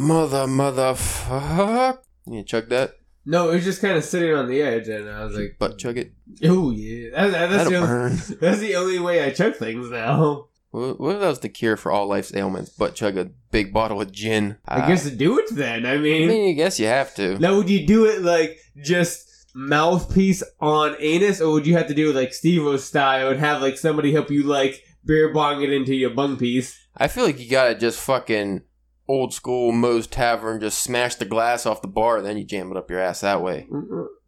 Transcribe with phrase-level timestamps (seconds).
[0.00, 1.98] Mother, mother, motherfuck.
[2.26, 2.94] You chug that?
[3.26, 5.78] No, it was just kind of sitting on the edge, and I was like, Butt
[5.78, 6.12] chug it?
[6.42, 8.18] "Oh yeah, that, that- that's, That'll the only, burn.
[8.40, 11.76] that's the only way I chug things now." What what if that was the cure
[11.76, 12.70] for all life's ailments?
[12.70, 14.56] Butt chug a big bottle of gin.
[14.66, 15.84] I guess to do it then.
[15.84, 17.38] I mean, I mean, I guess you have to.
[17.38, 21.94] now would you do it like just mouthpiece on anus, or would you have to
[21.94, 25.72] do it like Steve style and have like somebody help you like beer bong it
[25.72, 26.78] into your bung piece?
[26.96, 28.62] I feel like you gotta just fucking
[29.10, 32.76] old school Moe's Tavern, just smash the glass off the bar, then you jam it
[32.76, 33.68] up your ass that way.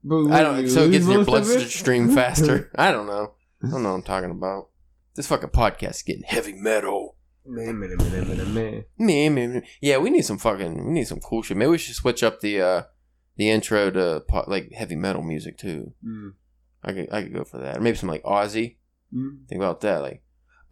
[0.02, 0.68] But I don't.
[0.68, 1.58] So it gets in your most of it?
[1.58, 2.70] bloodstream faster.
[2.76, 3.34] I don't know.
[3.62, 4.70] I don't know what I'm talking about.
[5.14, 7.16] This fucking podcast is getting heavy metal.
[7.46, 8.54] Man, man, man, man.
[8.98, 9.62] Man, man, man.
[9.80, 10.86] Yeah, we need some fucking.
[10.86, 11.56] We need some cool shit.
[11.56, 12.82] Maybe we should switch up the uh
[13.36, 15.92] the intro to po- like heavy metal music too.
[16.04, 16.32] Mm.
[16.82, 17.76] I could I could go for that.
[17.76, 18.76] Or maybe some like Ozzy.
[19.14, 19.46] Mm.
[19.48, 20.02] Think about that.
[20.02, 20.22] Like,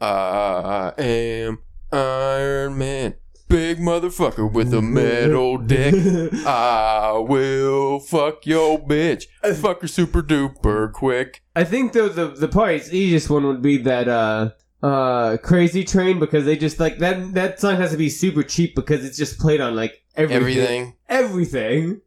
[0.01, 1.59] I am
[1.93, 3.15] Iron Man,
[3.51, 5.95] big motherfucker with a metal dick.
[6.47, 9.25] I will fuck your bitch.
[9.57, 11.43] Fuck her super duper quick.
[11.55, 14.51] I think though the the probably easiest one would be that uh
[14.83, 18.75] uh crazy train because they just like that that song has to be super cheap
[18.75, 20.37] because it's just played on like everything.
[20.41, 20.95] Everything.
[21.09, 22.01] Everything.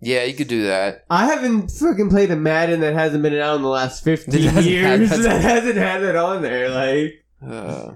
[0.00, 1.04] Yeah, you could do that.
[1.08, 4.42] I haven't fucking played a Madden that hasn't been out in the last That fifteen
[4.48, 6.68] had- years that hasn't had it on there.
[6.70, 7.92] Like Uh,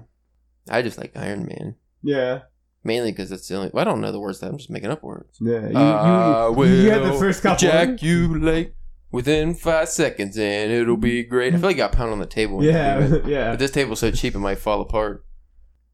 [0.69, 1.75] I just like Iron Man.
[2.03, 2.41] yeah.
[2.83, 3.71] Mainly because it's the only.
[3.75, 5.37] I don't know the words that I'm just making up words.
[5.39, 7.67] Yeah, you, I you, will you had the first couple.
[7.67, 8.73] ejaculate
[9.11, 11.53] within five seconds and it'll be great.
[11.53, 12.57] I feel like I got pounded on the table.
[12.57, 13.25] when you do Yeah, it.
[13.27, 13.49] yeah.
[13.51, 15.23] But this table's so cheap it might fall apart.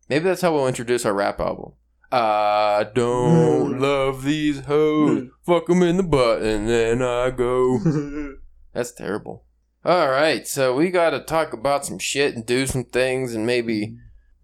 [0.08, 1.74] Maybe that's how we'll introduce our rap album.
[2.10, 2.94] I Mm.
[2.94, 5.28] don't love these hoes.
[5.46, 7.80] Fuck them in the butt and then I go.
[8.74, 9.44] That's terrible.
[9.84, 13.46] All right, so we got to talk about some shit and do some things and
[13.46, 13.98] maybe,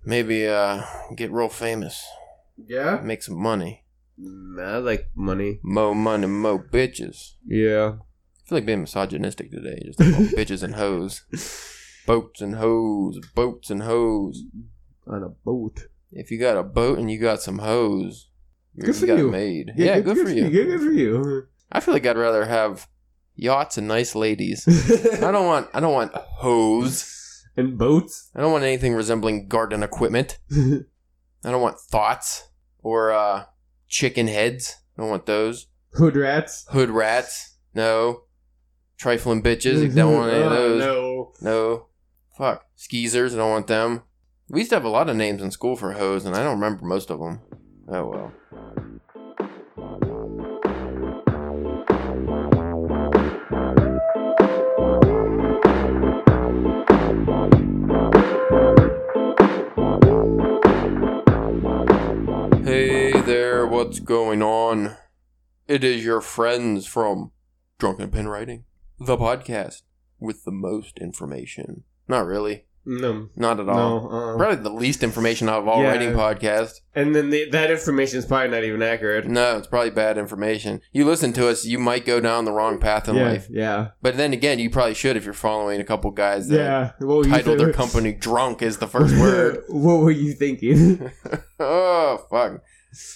[0.05, 0.81] maybe uh,
[1.15, 2.03] get real famous,
[2.67, 2.99] yeah.
[3.03, 3.83] make some money,
[4.59, 5.59] I like money.
[5.63, 7.33] mo money, mo bitches.
[7.45, 7.93] Yeah.
[8.45, 11.23] I feel like being misogynistic today, just about bitches and hoes,
[12.05, 14.43] boats and hoes, boats and hoes.
[15.07, 15.87] On a boat.
[16.11, 18.29] If you got a boat and you got some hoes,
[18.75, 19.29] you're, Good for got you.
[19.31, 19.71] made.
[19.75, 20.49] Yeah, good, for you.
[20.49, 21.47] Good, good for you.
[21.71, 22.87] I feel like I'd rather have
[23.35, 24.65] yachts and nice ladies.
[25.21, 25.69] I don't want.
[25.73, 27.43] I don't want hoes.
[27.57, 28.29] and boats.
[28.35, 30.37] I don't want anything resembling garden equipment.
[30.51, 32.47] I don't want thoughts
[32.83, 33.45] or uh,
[33.87, 34.75] chicken heads.
[34.97, 35.67] I don't want those.
[35.93, 36.65] Hood rats.
[36.69, 37.55] Hood rats.
[37.73, 38.23] No.
[38.97, 39.83] Trifling bitches.
[39.91, 40.79] I don't want any of Oh, those.
[40.81, 41.31] no.
[41.41, 41.85] No.
[42.37, 42.65] Fuck.
[42.77, 43.33] Skeezers.
[43.33, 44.03] I don't want them.
[44.49, 46.59] We used to have a lot of names in school for hoes, and I don't
[46.59, 47.39] remember most of them.
[47.87, 48.31] Oh well.
[63.93, 64.97] What's going on?
[65.67, 67.31] It is your friends from
[67.77, 68.63] Drunken Pen Writing,
[68.99, 69.83] the podcast
[70.19, 71.83] with the most information.
[72.07, 72.65] Not really.
[72.85, 73.29] No.
[73.35, 74.01] Not at all.
[74.01, 74.09] No.
[74.09, 74.37] Uh-uh.
[74.37, 75.89] Probably the least information out of all Yeah.
[75.89, 76.81] writing podcasts.
[76.95, 79.27] And then the, that information is probably not even accurate.
[79.27, 80.81] No, it's probably bad information.
[80.91, 83.29] You listen to us, you might go down the wrong path in yeah.
[83.29, 83.47] life.
[83.47, 83.89] Yeah.
[84.01, 86.91] But then again, you probably should if you're following a couple guys that Yeah.
[86.97, 89.63] What were you titled their company "Drunk" is the first word.
[89.69, 91.11] what were you thinking?
[91.59, 92.63] oh fuck!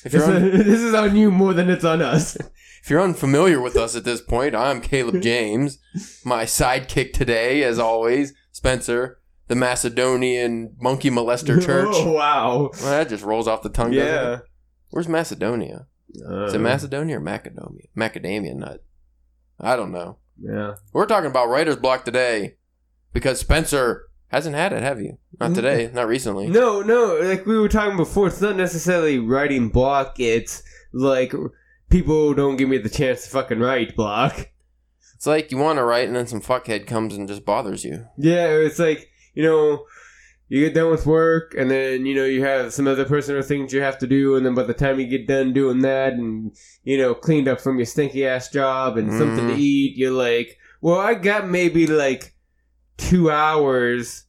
[0.04, 2.36] If this, you're un- is, this is on you more than it's on us.
[2.36, 5.80] if you're unfamiliar with us at this point, I'm Caleb James.
[6.26, 11.88] My sidekick today, as always, Spencer, the Macedonian monkey molester church.
[11.92, 12.72] Oh, wow.
[12.82, 13.94] Well, that just rolls off the tongue.
[13.94, 14.40] Yeah.
[14.90, 15.88] Where's Macedonia?
[16.10, 17.88] Is it Uh, Macedonia or Macadamia?
[17.96, 18.84] Macadamia nut.
[19.60, 20.18] I don't know.
[20.40, 20.76] Yeah.
[20.94, 22.56] We're talking about writer's block today
[23.14, 25.18] because Spencer hasn't had it, have you?
[25.40, 26.48] Not today, not recently.
[26.48, 27.20] No, no.
[27.22, 30.20] Like we were talking before, it's not necessarily writing block.
[30.20, 31.34] It's like
[31.90, 34.50] people don't give me the chance to fucking write block.
[35.16, 38.06] It's like you want to write and then some fuckhead comes and just bothers you.
[38.18, 39.86] Yeah, it's like you know,
[40.50, 43.74] you get done with work, and then you know you have some other personal things
[43.74, 46.56] you have to do, and then by the time you get done doing that, and
[46.84, 49.60] you know cleaned up from your stinky ass job and something to Mhm.
[49.60, 52.34] eat, you're like, well, I got maybe like
[52.98, 54.26] two hours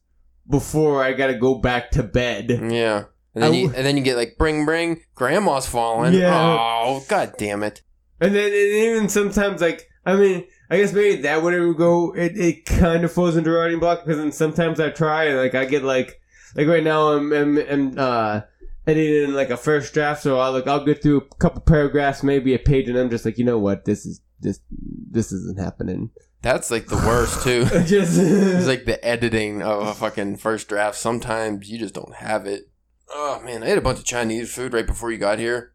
[0.49, 2.49] before I gotta go back to bed.
[2.49, 3.05] Yeah.
[3.35, 6.13] And then, I you, and then you get like, bring, bring, grandma's falling.
[6.13, 6.57] Yeah.
[6.59, 7.83] Oh, god damn it.
[8.19, 12.13] And then and even sometimes, like, I mean, I guess maybe that wouldn't go.
[12.13, 15.55] It, it kind of falls into writing block because then sometimes I try and like
[15.55, 16.19] I get like
[16.55, 18.41] like right now I'm I'm, I'm uh,
[18.85, 22.53] editing like a first draft, so I'll like I'll get through a couple paragraphs, maybe
[22.53, 26.11] a page, and I'm just like, you know what, this is this this isn't happening.
[26.41, 27.65] That's like the worst, too.
[27.85, 30.97] just It's like the editing of a fucking first draft.
[30.97, 32.69] Sometimes you just don't have it.
[33.11, 35.73] Oh man, I ate a bunch of Chinese food right before you got here.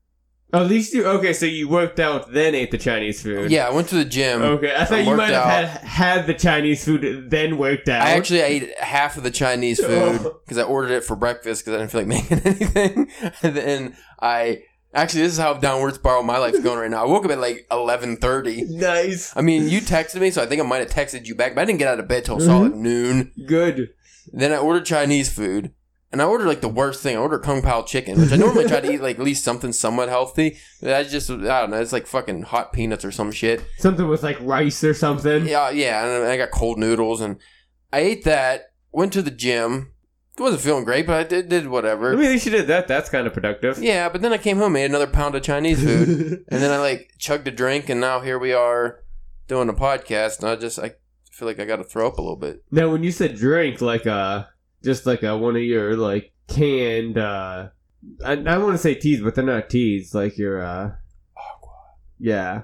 [0.53, 1.33] Oh, at least you okay.
[1.33, 3.51] So you worked out, then ate the Chinese food.
[3.51, 4.41] Yeah, I went to the gym.
[4.41, 8.07] Okay, I thought you might have had had the Chinese food, then worked out.
[8.07, 9.91] I actually ate half of the Chinese food
[10.25, 10.41] Oh.
[10.45, 13.11] because I ordered it for breakfast because I didn't feel like making anything.
[13.43, 14.63] and then I
[14.95, 17.05] actually this is how downward spiral my life's going right now.
[17.05, 18.65] I woke up at like eleven thirty.
[18.65, 21.55] nice, I mean, you texted me, so I think I might have texted you back,
[21.55, 22.47] but I didn't get out of bed till mm-hmm.
[22.47, 23.33] solid noon.
[23.47, 23.91] good.
[24.33, 25.73] Then I ordered Chinese food.
[26.15, 27.17] And I ordered like the worst thing.
[27.17, 29.73] I ordered Kung Pao chicken, which I normally try to eat like at least something
[29.73, 30.59] somewhat healthy.
[30.81, 31.81] I just I don't know.
[31.81, 33.65] It's like fucking hot peanuts or some shit.
[33.79, 35.49] Something with like rice or something.
[35.49, 36.07] Yeah, yeah.
[36.07, 37.39] And I got cold noodles, and
[37.93, 38.67] I ate that.
[38.93, 39.94] Went to the gym.
[40.39, 42.89] Wasn't feeling great, but I did did I mean, at least you did that.
[42.89, 43.79] That's kind of productive.
[43.83, 46.09] Yeah, but then I came home, ate another pound of Chinese food,
[46.49, 49.05] and then I like chugged a drink, and now here we are
[49.47, 50.41] doing a podcast.
[50.41, 50.95] And I just I
[51.31, 52.65] feel like I got to throw up a little bit.
[52.71, 54.45] now, when you said drink, like uh,
[54.83, 57.69] just like uh, one of your like canned uh,
[58.25, 60.15] I, I want to say teas, but they're not teas.
[60.15, 60.93] Like your uh,
[62.19, 62.63] yeah,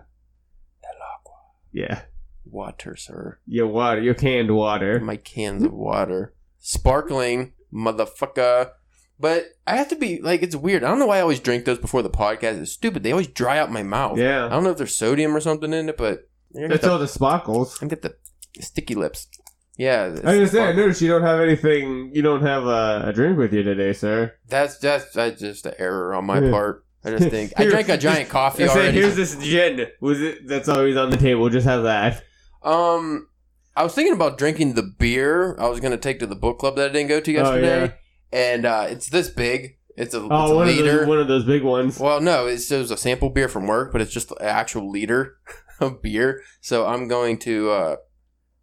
[1.73, 2.02] yeah,
[2.44, 3.38] Water, sir.
[3.46, 4.99] your water, your canned water.
[5.00, 8.70] My cans of water, sparkling, motherfucker.
[9.19, 10.82] But I have to be like, it's weird.
[10.82, 12.61] I don't know why I always drink those before the podcast.
[12.61, 13.02] It's stupid.
[13.02, 14.17] They always dry out my mouth.
[14.19, 14.46] Yeah.
[14.46, 16.90] I don't know if there's sodium or something in it, but I get that's the,
[16.93, 17.82] all the sparkles.
[17.82, 18.17] I get the
[18.61, 19.28] sticky lips.
[19.76, 22.11] Yeah, I was saying, I noticed you don't have anything.
[22.14, 24.34] You don't have uh, a drink with you today, sir.
[24.46, 26.50] That's that's that's just an error on my Yeah.
[26.50, 26.84] part.
[27.02, 29.87] I just think I drank a giant coffee I say, here's this gin.
[30.02, 30.46] Was it?
[30.46, 31.49] That's always on the table.
[31.49, 32.23] Just have that.
[32.62, 33.28] Um,
[33.76, 36.76] I was thinking about drinking the beer I was gonna take to the book club
[36.76, 37.94] that I didn't go to Oh, yesterday,
[38.32, 39.76] and uh, it's this big.
[39.96, 41.99] It's a, it's Oh, a one of, those, one of those big ones.
[41.99, 44.90] Well, no, it's, it was a sample beer from work, but it's just an actual
[44.90, 45.37] liter
[45.81, 46.43] of beer.
[46.61, 47.70] So I'm going to.
[47.70, 47.96] Uh,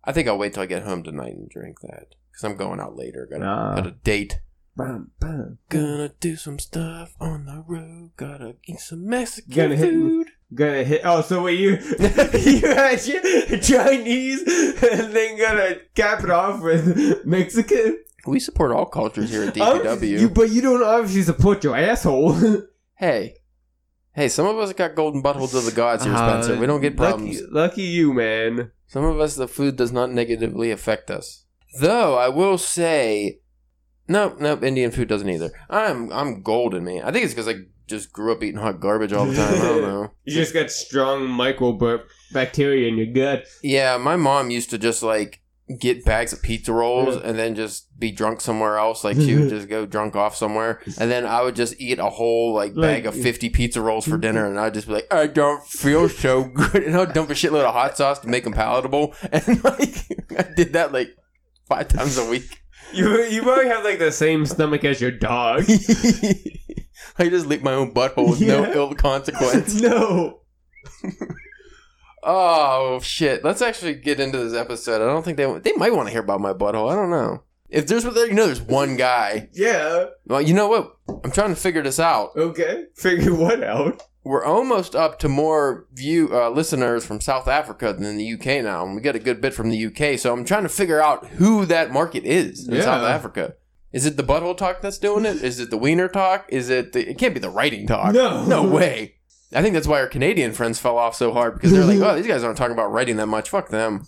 [0.04, 2.80] I think I'll wait till I get home tonight and drink that because I'm going
[2.80, 3.28] out later.
[3.30, 3.76] Got a, Ah.
[3.76, 4.40] got a date.
[4.76, 5.58] Bam, bam.
[5.70, 8.12] Gonna do some stuff on the road.
[8.16, 10.28] Gotta eat some Mexican Gonna hit- food.
[10.54, 11.02] Gonna hit.
[11.04, 14.42] Oh, so wait, you you had your Chinese
[14.82, 18.04] and then gonna cap it off with Mexican.
[18.26, 20.20] We support all cultures here at Um, DPW.
[20.20, 22.34] you, but you don't obviously support your asshole.
[22.96, 23.36] hey,
[24.14, 26.58] hey, some of us got golden buttholes of the gods here, Spencer.
[26.58, 27.42] we don't get problems.
[27.42, 28.72] Uh, Lucky, lucky you, man.
[28.88, 31.44] Some of us, the food does not negatively affect us.
[31.82, 33.40] Though I will say,
[34.08, 35.52] nope, nope, Indian food doesn't either.
[35.70, 37.04] I'm I'm golden, man.
[37.04, 37.56] I think it's because I
[37.88, 39.54] just grew up eating hot garbage all the time.
[39.56, 40.12] I don't know.
[40.26, 43.46] You just got strong microbacteria in your gut.
[43.64, 45.42] Yeah, my mom used to just like
[45.80, 49.04] get bags of pizza rolls and then just be drunk somewhere else.
[49.04, 52.10] Like she would just go drunk off somewhere, and then I would just eat a
[52.10, 55.28] whole like bag of fifty pizza rolls for dinner, and I'd just be like, I
[55.28, 58.54] don't feel so good, and I'd dump a shitload of hot sauce to make them
[58.54, 60.06] palatable, and like
[60.38, 61.16] I did that like
[61.68, 62.62] five times a week.
[62.94, 65.66] You you probably have like the same stomach as your dog.
[67.20, 69.82] I just lick my own butthole with no ill consequence.
[69.82, 70.42] no.
[72.30, 73.44] Oh shit!
[73.44, 75.02] Let's actually get into this episode.
[75.02, 76.92] I don't think they they might want to hear about my butthole.
[76.92, 77.44] I don't know.
[77.70, 79.50] If there's you know there's one guy.
[79.54, 80.06] Yeah.
[80.26, 80.98] Well, you know what?
[81.24, 82.32] I'm trying to figure this out.
[82.36, 82.86] Okay.
[82.96, 84.04] Figure what out?
[84.26, 88.86] We're almost up to more view uh, listeners from South Africa than the UK now,
[88.86, 90.20] and we got a good bit from the UK.
[90.20, 92.82] So I'm trying to figure out who that market is in Yeah.
[92.82, 93.54] South Africa.
[93.92, 95.42] Is it the butthole talk that's doing it?
[95.44, 96.46] Is it the wiener talk?
[96.50, 97.10] Is it the?
[97.10, 98.14] It can't be the writing talk.
[98.14, 98.46] No.
[98.46, 99.16] no way.
[99.54, 102.16] I think that's why our Canadian friends fell off so hard because they're like, oh,
[102.16, 103.50] these guys aren't talking about writing that much.
[103.50, 104.06] Fuck them.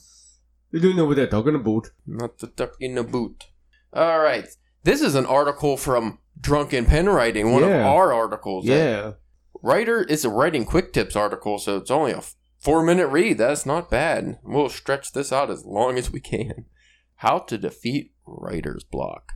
[0.71, 1.91] They don't know what they're talking about.
[2.05, 3.45] Not the duck in the boot.
[3.93, 4.45] All right.
[4.83, 8.65] This is an article from Drunken Pen Writing, one of our articles.
[8.65, 8.75] Yeah.
[8.75, 9.13] Uh,
[9.61, 12.21] writer, it's a writing quick tips article, so it's only a
[12.59, 13.37] four minute read.
[13.37, 14.39] That's not bad.
[14.43, 16.65] We'll stretch this out as long as we can.
[17.15, 19.33] How to defeat writer's block.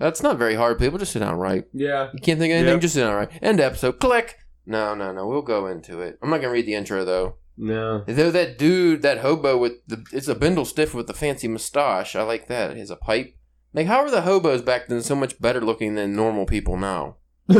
[0.00, 0.98] That's not very hard, people.
[0.98, 1.64] Just sit down right.
[1.72, 2.08] Yeah.
[2.12, 2.80] You can't think of anything, Yep.
[2.80, 3.30] just sit down right.
[3.42, 4.00] End episode.
[4.00, 4.36] Click.
[4.66, 5.26] No, no, no.
[5.28, 6.18] We'll go into it.
[6.22, 7.36] I'm not going to read the intro, though.
[7.56, 8.02] No.
[8.06, 12.16] Though that dude, that hobo with the, it's a bindle stiff with the fancy mustache.
[12.16, 12.72] I like that.
[12.74, 13.36] He has a pipe.
[13.74, 17.16] Like, how are the hobos back then so much better looking than normal people now?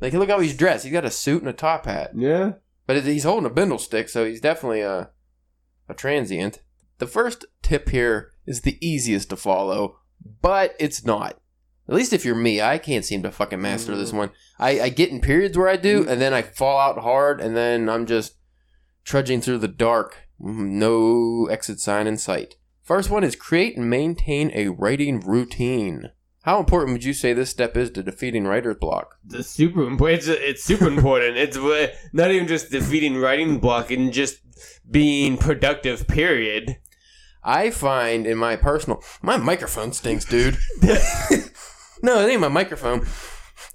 [0.00, 0.84] Like, look how he's dressed.
[0.84, 2.52] He's got a suit and a top hat, yeah.
[2.86, 5.10] but he's holding a bindle stick, so he's definitely a
[5.88, 6.60] a transient.
[6.98, 10.00] The first tip here is the easiest to follow,
[10.42, 11.40] but it's not.
[11.88, 14.30] At least if you're me, I can't seem to fucking master this one.
[14.58, 17.56] I, I get in periods where I do, and then I fall out hard, and
[17.56, 18.36] then I'm just
[19.04, 20.26] trudging through the dark.
[20.40, 22.56] Mm, No exit sign in sight.
[22.82, 26.10] First one is create and maintain a writing routine.
[26.42, 29.16] How important would you say this step is to defeating writer's block?
[29.24, 29.88] The super.
[30.08, 31.36] It's, it's super important.
[31.36, 31.56] It's
[32.12, 34.38] not even just defeating writing block and just
[34.88, 36.06] being productive.
[36.06, 36.76] Period.
[37.42, 40.56] I find in my personal, my microphone stinks, dude.
[42.06, 43.00] no, it ain't my microphone.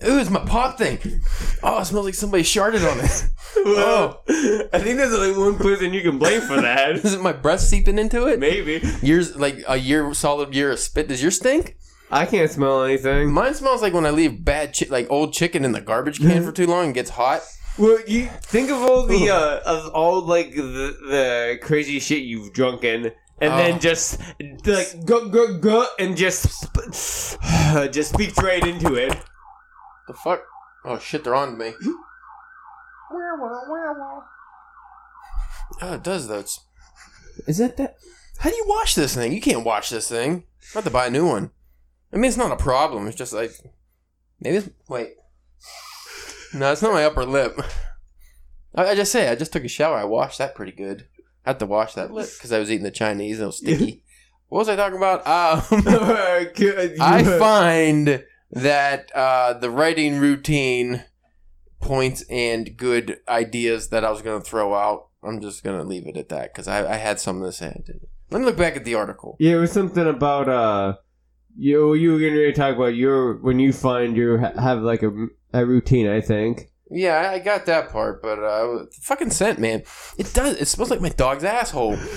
[0.07, 1.21] Ooh, it's my pop thing.
[1.61, 3.27] Oh, it smells like somebody sharted on it.
[3.65, 6.91] Well, I think there's only one person you can blame for that.
[7.05, 8.39] Is it my breath seeping into it?
[8.39, 11.09] Maybe Years like a year, solid year of spit.
[11.09, 11.75] Does yours stink?
[12.09, 13.31] I can't smell anything.
[13.31, 16.43] Mine smells like when I leave bad, chi- like old chicken in the garbage can
[16.43, 17.41] for too long and gets hot.
[17.77, 22.53] Well, you think of all the uh, of all like the, the crazy shit you've
[22.53, 23.57] drunken, and Oh.
[23.57, 24.19] then just
[24.65, 26.71] like go go go, and just
[27.91, 29.17] just speaks right into it.
[30.07, 30.41] The fuck?
[30.85, 31.73] Oh shit, they're on to me.
[35.81, 36.39] Oh, it does though.
[36.39, 36.59] It's,
[37.47, 37.97] Is that that?
[38.39, 39.31] how do you wash this thing?
[39.33, 40.43] You can't wash this thing.
[40.73, 41.51] I have to buy a new one.
[42.13, 43.07] I mean, it's not a problem.
[43.07, 43.51] It's just like
[44.39, 44.57] maybe.
[44.57, 45.13] It's, wait,
[46.53, 47.59] no, it's not my upper lip.
[48.75, 49.97] I, I just say I just took a shower.
[49.97, 51.07] I washed that pretty good.
[51.45, 53.57] I had to wash that lip because I was eating the Chinese and it was
[53.57, 54.03] sticky.
[54.49, 55.19] what was I talking about?
[55.25, 55.63] Um,
[57.01, 61.03] I find that uh, the writing routine
[61.79, 65.07] points and good ideas that I was going to throw out.
[65.23, 67.81] I'm just going to leave it at that because I, I had something to say.
[68.29, 69.35] Let me look back at the article.
[69.39, 70.95] Yeah, it was something about uh,
[71.55, 74.79] you you were getting ready to talk about your when you find you ha- have
[74.81, 75.11] like a,
[75.53, 76.07] a routine.
[76.07, 76.70] I think.
[76.91, 79.83] Yeah, I- I got that part, but uh, the fucking scent, man,
[80.17, 80.57] it does.
[80.57, 81.97] It smells like my dog's asshole.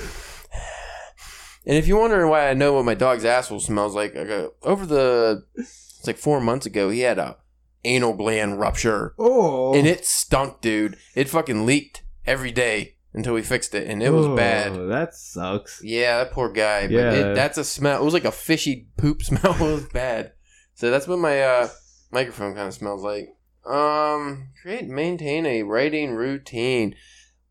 [1.66, 4.84] And if you're wondering why I know what my dog's asshole smells like, uh, over
[4.84, 7.38] the it's like four months ago, he had a
[7.84, 9.14] anal gland rupture.
[9.18, 10.98] Oh, and it stunk, dude.
[11.14, 14.74] It fucking leaked every day until we fixed it, and it was Oh, bad.
[14.90, 15.80] That sucks.
[15.82, 16.82] Yeah, that poor guy.
[16.82, 17.12] But Yeah.
[17.12, 18.02] it, that's a smell.
[18.02, 19.54] It was like a fishy poop smell.
[19.54, 20.32] it was bad.
[20.74, 21.68] So that's what my uh,
[22.10, 23.28] microphone kind of smells like.
[23.66, 26.94] Um, create, and maintain a writing routine.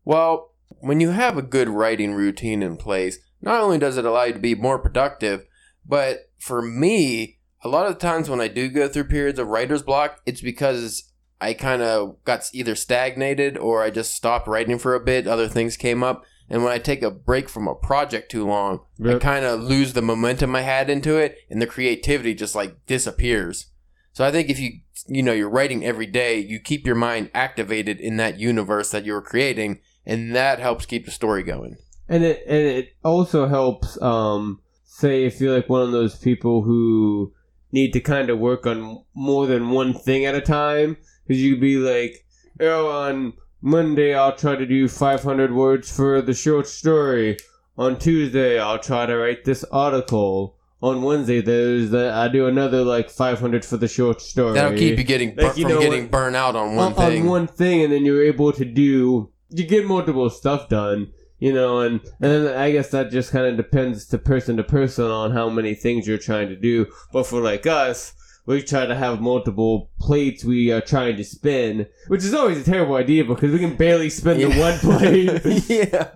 [0.04, 4.24] Well, when you have a good writing routine in place, not only does it allow
[4.24, 5.44] you to be more productive,
[5.86, 9.48] but for me, a lot of the times when I do go through periods of
[9.48, 14.78] writer's block, it's because I kind of got either stagnated or I just stopped writing
[14.78, 15.26] for a bit.
[15.26, 16.24] Other things came up.
[16.48, 18.80] And when I take a break from a project too long,
[19.16, 22.84] I kind of lose the momentum I had into it and the creativity just like
[22.86, 23.70] disappears.
[24.12, 27.30] So I think if you, you know, you're writing every day, you keep your mind
[27.34, 31.76] activated in that universe that you're creating and that helps keep the story going.
[32.08, 34.00] and it and it also helps.
[34.02, 34.60] Um,
[34.94, 37.32] say if you're like one of those people who
[37.72, 40.96] need to kind of work on more than one thing at a time,
[41.26, 42.24] because you'd be like,
[42.60, 47.36] oh, on Monday I'll try to do 500 words for the short story.
[47.76, 50.56] On Tuesday I'll try to write this article.
[50.84, 54.52] On Wednesday there's the, I do another like 500 for the short story.
[54.52, 56.94] That'll keep you getting bur- Like, you from know getting burnt out on one on,
[56.94, 57.22] thing.
[57.22, 61.12] on one thing, and then you're able to do you get multiple stuff done.
[61.38, 64.64] You know, and and then I guess that just kind of depends to person to
[64.64, 66.86] person on how many things you're trying to do.
[67.12, 68.14] But for like us,
[68.46, 72.64] we try to have multiple plates we are trying to spin, which is always a
[72.64, 75.68] terrible idea because we can barely spin the one plate.
[75.68, 76.14] yeah.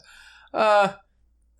[0.52, 0.92] Uh,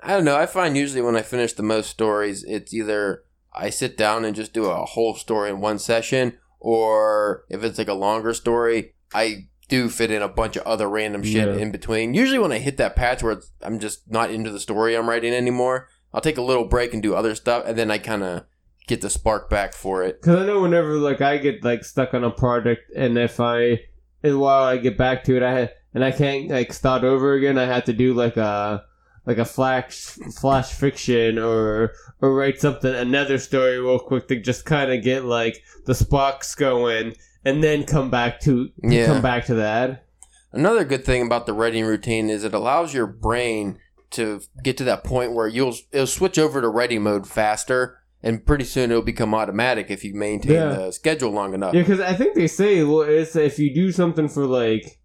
[0.03, 0.37] I don't know.
[0.37, 4.37] I find usually when I finish the most stories, it's either I sit down and
[4.37, 8.95] just do a whole story in one session, or if it's like a longer story,
[9.13, 11.57] I do fit in a bunch of other random shit Yeah.
[11.57, 12.15] in between.
[12.15, 15.09] Usually when I hit that patch where it's, I'm just not into the story I'm
[15.09, 18.23] writing anymore, I'll take a little break and do other stuff, and then I kind
[18.23, 18.45] of
[18.87, 20.23] get the spark back for it.
[20.23, 23.81] Because I know whenever like I get like stuck on a project, and if I
[24.23, 27.59] and while I get back to it, I and I can't like start over again,
[27.59, 28.85] I have to do like a
[29.29, 29.93] like a flash
[30.41, 35.25] flash fiction or or write something another story real quick to just kind of get
[35.27, 39.07] like the sparks going, and then come back to Yeah.
[39.07, 40.07] come back to that.
[40.53, 43.79] Another good thing about the writing routine is it allows your brain
[44.13, 48.47] to get to that point where you'll it'll switch over to writing mode faster, and
[48.47, 50.69] pretty soon it'll become automatic if you maintain Yeah.
[50.73, 51.75] the schedule long enough.
[51.75, 54.98] Yeah, because I think they say well, it's if you do something for like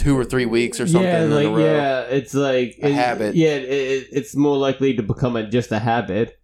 [0.00, 1.58] Two or three weeks or something yeah, in like a row.
[1.64, 3.34] yeah, it's like A it- habit.
[3.34, 6.36] Yeah, it, it, it's more likely to become a, just a habit.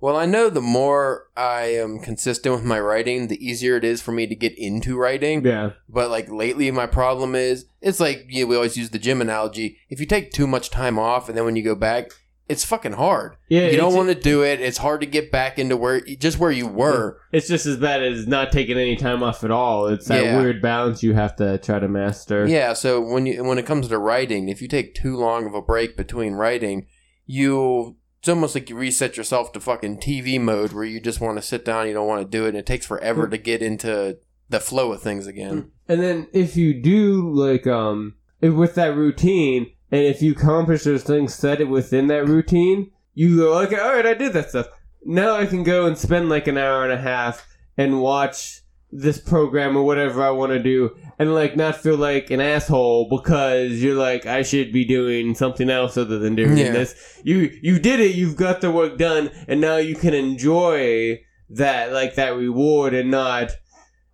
[0.00, 4.00] Well, I know the more I am consistent with my writing, the easier it is
[4.00, 5.44] for me to get into writing.
[5.44, 5.70] Yeah.
[5.88, 9.78] But like lately, my problem is it's like yeah, we always use the gym analogy.
[9.88, 12.12] If you take too much time off and then when you go back,
[12.48, 13.36] it's fucking hard.
[13.48, 14.60] Yeah, you don't want to do it.
[14.60, 17.20] It's hard to get back into where just where you were.
[17.32, 19.86] It's just as bad as not taking any time off at all.
[19.86, 20.40] It's that Yeah.
[20.40, 22.46] weird balance you have to try to master.
[22.46, 25.54] Yeah, so when you when it comes to writing, if you take too long of
[25.54, 26.86] a break between writing,
[27.26, 31.38] you it's almost like you reset yourself to fucking TV mode where you just want
[31.38, 33.62] to sit down, you don't want to do it, and it takes forever to get
[33.62, 35.70] into the flow of things again.
[35.86, 40.84] And then if you do like um if with that routine, and if you accomplish
[40.84, 44.50] those things set it within that routine, you go okay, all right, I did that
[44.50, 44.68] stuff.
[45.04, 49.18] Now I can go and spend like an hour and a half and watch this
[49.20, 53.82] program or whatever I want to do and like not feel like an asshole because
[53.82, 56.72] you're like I should be doing something else other than doing Yeah.
[56.72, 57.20] this.
[57.22, 61.92] You you did it, you've got the work done and now you can enjoy that
[61.92, 63.52] like that reward and not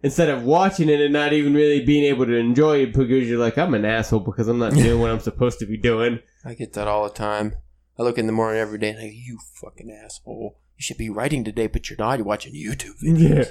[0.05, 3.39] instead of watching it and not even really being able to enjoy it because you're
[3.39, 6.21] like I'm an asshole because I'm not doing what I'm supposed to be doing.
[6.45, 7.57] I get that all the time.
[7.99, 10.59] I look in the morning every day and I go, you fucking asshole.
[10.77, 12.19] You should be writing today, but you're not.
[12.19, 13.47] You're watching YouTube videos.
[13.47, 13.51] Yeah.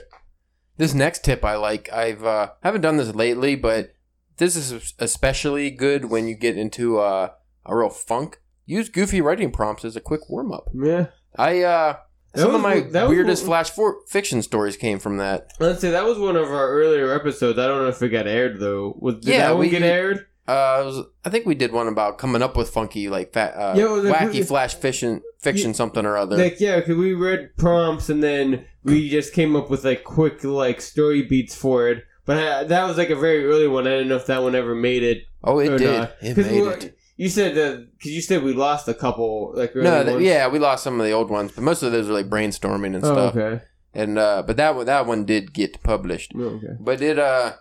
[0.78, 1.92] This next tip I like.
[1.92, 3.96] I've uh, haven't done this lately, but
[4.38, 7.30] this is especially good when you get into uh,
[7.66, 8.42] a real funk.
[8.66, 10.70] Use goofy writing prompts as a quick warm up.
[10.74, 11.08] Yeah.
[11.36, 11.96] I uh,
[12.34, 15.48] That some of my that weirdest what- flash for- fiction stories came from that.
[15.60, 17.60] Let's say that was one of our earlier episodes.
[17.60, 18.96] I don't know if it got aired though.
[19.00, 20.26] Was, did Yeah, that one we- get aired?
[20.46, 23.76] Uh, was, I think we did one about coming up with funky like fat, uh,
[23.78, 26.36] Yeah, well, wacky we- flash fiction, fiction something or other.
[26.38, 30.44] Like yeah, because we read prompts and then we just came up with like quick
[30.44, 32.04] like story beats for it.
[32.26, 33.86] But uh, that was like a very early one.
[33.86, 35.24] I didn't know if that one ever made it.
[35.44, 36.00] oh, it did.
[36.00, 36.12] not.
[36.22, 36.98] It made it.
[37.16, 40.26] You said that because you said we lost a couple like early No, th- ones.
[40.26, 42.96] yeah, we lost some of the old ones, but most of those were like brainstorming
[42.96, 43.36] and Oh, stuff.
[43.36, 43.64] okay.
[43.94, 46.32] And uh, but that one, that one did get published.
[46.36, 46.68] Oh, okay.
[46.80, 47.54] But it uh,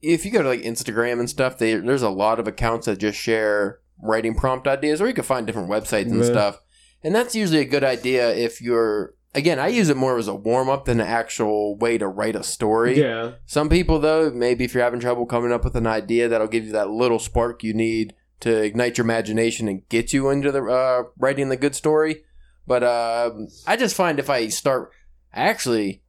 [0.00, 2.98] if you go to like Instagram and stuff, they, there's a lot of accounts that
[2.98, 6.24] just share writing prompt ideas, or you can find different websites and Yeah.
[6.30, 6.60] stuff.
[7.02, 9.14] And that's usually a good idea if you're.
[9.36, 12.36] Again, I use it more as a warm up than an actual way to write
[12.36, 13.00] a story.
[13.00, 13.32] Yeah.
[13.46, 16.64] Some people, though, maybe if you're having trouble coming up with an idea, that'll give
[16.64, 18.14] you that little spark you need
[18.44, 22.22] to ignite your imagination and get you into the uh, writing the good story.
[22.66, 23.30] But uh,
[23.66, 24.90] I just find if I start,
[25.32, 26.02] actually,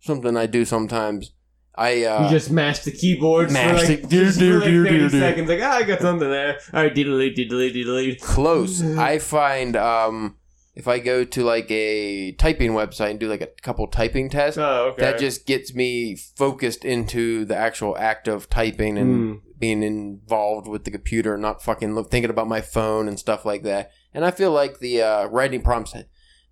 [0.00, 1.32] something I do sometimes,
[1.76, 4.70] I uh, you just mash the keyboard mash for like, the- like do, do, 30
[4.70, 5.08] do, do.
[5.10, 5.48] seconds.
[5.48, 6.58] Like, ah, I got something there.
[6.74, 8.20] All right, diddly, diddly, diddly.
[8.20, 8.82] close.
[8.98, 10.36] I find um,
[10.74, 14.58] if I go to like a typing website and do like a couple typing tests,
[14.58, 15.02] Oh, okay.
[15.02, 19.40] that just gets me focused into the actual act of typing and Mm.
[19.60, 23.44] Being involved with the computer and not fucking look, thinking about my phone and stuff
[23.44, 23.92] like that.
[24.12, 25.94] And I feel like the uh, writing prompts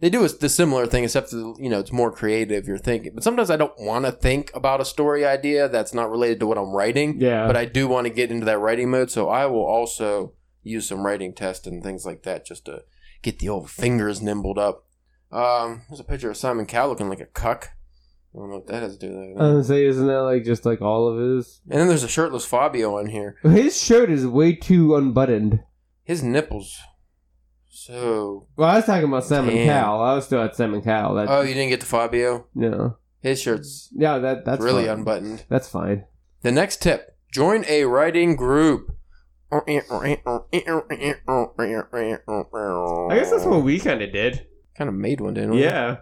[0.00, 2.68] they do a, the similar thing, except for, you know it's more creative.
[2.68, 6.10] You're thinking, but sometimes I don't want to think about a story idea that's not
[6.10, 7.20] related to what I'm writing.
[7.20, 7.46] Yeah.
[7.46, 10.86] But I do want to get into that writing mode, so I will also use
[10.86, 12.84] some writing tests and things like that just to
[13.22, 14.84] get the old fingers nimbled up.
[15.32, 17.70] Um, there's a picture of Simon Cowell looking like a cuck.
[18.34, 20.22] I don't know what that has to do with I was gonna say, isn't that
[20.22, 21.60] like just like all of his?
[21.70, 23.36] And then there's a shirtless Fabio on here.
[23.42, 25.60] His shirt is way too unbuttoned.
[26.04, 26.78] His nipples.
[27.68, 28.46] So.
[28.56, 29.66] Well, I was talking about Simon Damn.
[29.68, 30.02] Cowell.
[30.02, 31.14] I was still at Simon Cowell.
[31.14, 32.46] That Oh, you didn't get to Fabio?
[32.54, 34.98] no, His shirt's yeah, that that's really fine.
[34.98, 35.44] unbuttoned.
[35.48, 36.04] That's fine.
[36.42, 38.94] The next tip join a writing group.
[39.50, 40.16] I I
[43.14, 44.46] guess that's what we kind of did.
[44.76, 45.64] Kind of made one, didn't we?
[45.64, 45.96] Yeah.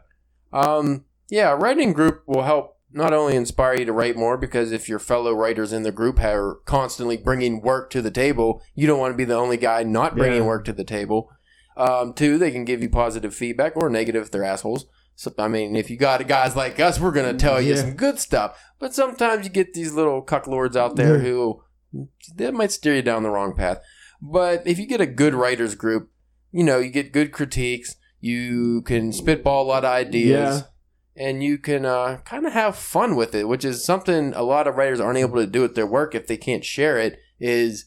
[0.53, 4.73] Um, yeah, a writing group will help not only inspire you to write more because
[4.73, 8.87] if your fellow writers in the group are constantly bringing work to the table, you
[8.87, 10.47] don't want to be the only guy not bringing Yeah.
[10.47, 11.31] work to the table.
[11.77, 14.87] Um, two, they can give you positive feedback or negative if they're assholes.
[15.15, 17.81] So, I mean, if you got guys like us, we're gonna tell you Yeah.
[17.81, 18.59] some good stuff.
[18.79, 21.23] But sometimes you get these little cucklords out there Yeah.
[21.23, 21.63] who
[22.37, 23.79] that might steer you down the wrong path.
[24.23, 26.09] But if you get a good writers group,
[26.51, 27.97] you know, you get good critiques.
[28.21, 30.65] You can spitball a lot of ideas
[31.17, 34.67] and you can uh, kind of have fun with it, which is something a lot
[34.67, 37.19] of writers aren't able to do with their work if they can't share it.
[37.39, 37.87] Is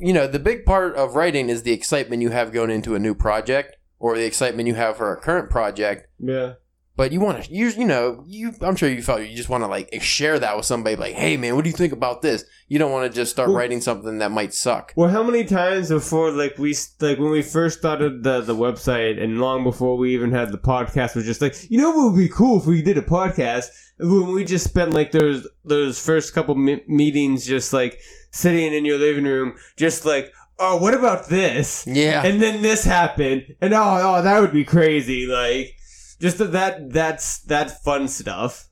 [0.00, 2.98] you know the big part of writing is the excitement you have going into a
[2.98, 6.08] new project or the excitement you have for a current project.
[6.18, 6.54] Yeah.
[6.98, 9.62] But you want to, you you know, you I'm sure you felt you just want
[9.62, 10.96] to like share that with somebody.
[10.96, 12.44] Like, hey man, what do you think about this?
[12.66, 14.94] You don't want to just start Well- writing something that might suck.
[14.96, 19.22] Well, how many times before, like we, like when we first started the the website,
[19.22, 22.18] and long before we even had the podcast, was just like, you know, what would
[22.18, 23.66] be cool if we did a podcast.
[24.00, 28.00] When we just spent like those those first couple me- meetings, just like
[28.32, 31.86] sitting in your living room, just like, oh, what about this?
[31.86, 35.28] Yeah, And then this happened, and oh, oh, that would be crazy.
[35.28, 35.76] Like,
[36.20, 38.68] just that, that that's that fun stuff,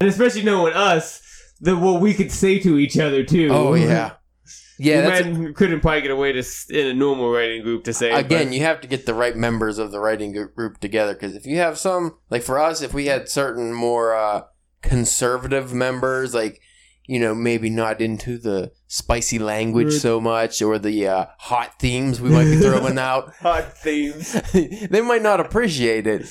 [0.00, 1.22] and especially knowing us,
[1.60, 3.48] that what we could say to each other too.
[3.50, 4.12] oh yeah,
[4.78, 4.96] yeah.
[4.96, 8.10] You That's might- couldn't probably get away to in a normal writing group to say
[8.10, 11.36] again but- you have to get the right members of the writing group together because
[11.36, 14.42] if you have some like for us if we had certain more uh
[14.82, 16.60] conservative members like
[17.06, 22.20] you know maybe not into the spicy language so much or the uh, hot themes
[22.20, 24.32] we might be throwing out hot themes.
[24.52, 26.26] they might not appreciate it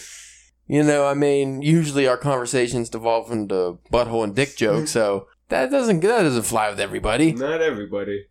[0.75, 5.69] you know i mean usually our conversations devolve into butthole and dick jokes so that
[5.69, 8.25] doesn't that doesn't fly with everybody Not everybody.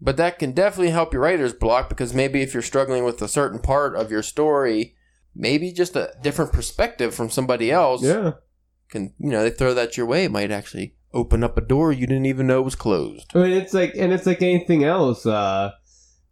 [0.00, 3.28] but that can definitely help your writer's block because maybe if you're struggling with a
[3.28, 4.94] certain part of your story,
[5.34, 8.32] maybe just a different perspective from somebody else Yeah.
[8.90, 11.92] can, you know, they throw that your way, it might actually open up a door
[11.92, 13.30] you didn't even know was closed.
[13.34, 15.24] I mean, it's like, and it's like anything else.
[15.24, 15.70] Uh,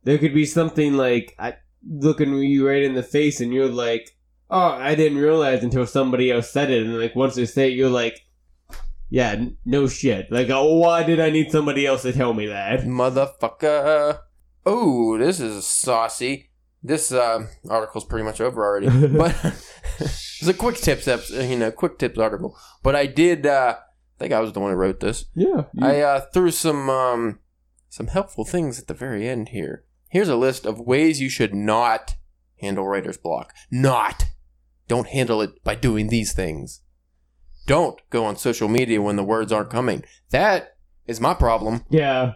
[0.02, 1.54] there could be something like I,
[1.88, 4.13] looking you right in the face, and you're like,
[4.54, 7.74] "Oh, I didn't realize until somebody else said it." And like once they say it,
[7.74, 8.20] you're like,
[9.10, 12.46] "Yeah, n- no shit." Like, oh, why did I need somebody else to tell me
[12.46, 12.80] that?
[12.80, 14.20] Motherfucker.
[14.64, 16.50] Oh, this is saucy.
[16.82, 19.34] This uh, article's pretty much over already, but
[19.98, 22.56] it's a quick tips, you know, quick tips article.
[22.82, 23.46] But I did.
[23.46, 25.24] Uh, I think I was the one who wrote this.
[25.34, 27.40] Yeah, I uh, threw some um,
[27.88, 29.84] some helpful things at the very end here.
[30.10, 32.14] Here's a list of ways you should not
[32.60, 33.52] handle writer's block.
[33.70, 34.26] Not.
[34.88, 36.82] Don't handle it by doing these things.
[37.66, 40.04] Don't go on social media when the words aren't coming.
[40.30, 41.84] That is my problem.
[41.90, 42.34] yeah.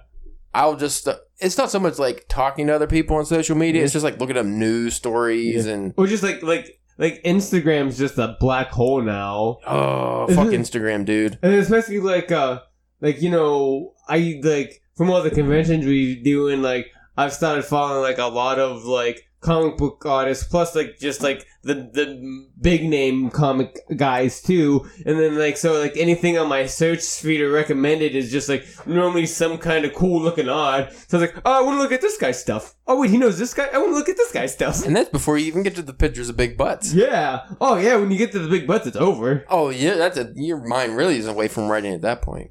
[0.54, 1.06] I'll just.
[1.06, 3.84] Uh, it's not so much like talking to other people on social media.
[3.84, 8.16] It's just like looking up news stories and Or just like like like Instagram's just
[8.18, 9.58] a black hole now.
[9.66, 11.38] oh fuck Instagram, dude.
[11.42, 12.60] And especially like uh
[13.02, 17.64] like you know I like from all the conventions we do and like I've started
[17.66, 22.46] following like a lot of like comic book artists plus like just like the the
[22.60, 27.40] big name comic guys too and then like so like anything on my search feed
[27.40, 31.30] or recommended is just like normally some kind of cool looking odd so I was
[31.30, 33.54] like oh I want to look at this guy's stuff oh wait he knows this
[33.54, 35.76] guy I want to look at this guy's stuff And that's before you even get
[35.76, 36.92] to the pictures of big butts.
[36.92, 40.18] yeah oh yeah when you get to the big butts it's over Oh yeah, that's
[40.18, 42.50] a your mind really is away from writing at that point.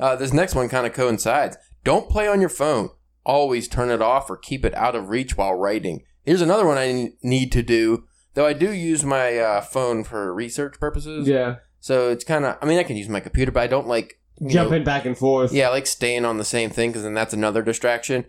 [0.00, 1.56] Uh, this next one kind of coincides.
[1.84, 2.90] Don't play on your phone.
[3.24, 6.02] Always turn it off or keep it out of reach while writing.
[6.24, 8.04] Here's another one I need to do.
[8.34, 11.26] Though I do use my uh, phone for research purposes.
[11.26, 12.56] yeah So it's kind of.
[12.62, 15.04] I mean, I can use my computer, but I don't like you know, jumping back
[15.04, 18.24] and forth yeah, I like staying on the same thing because then that's another distraction.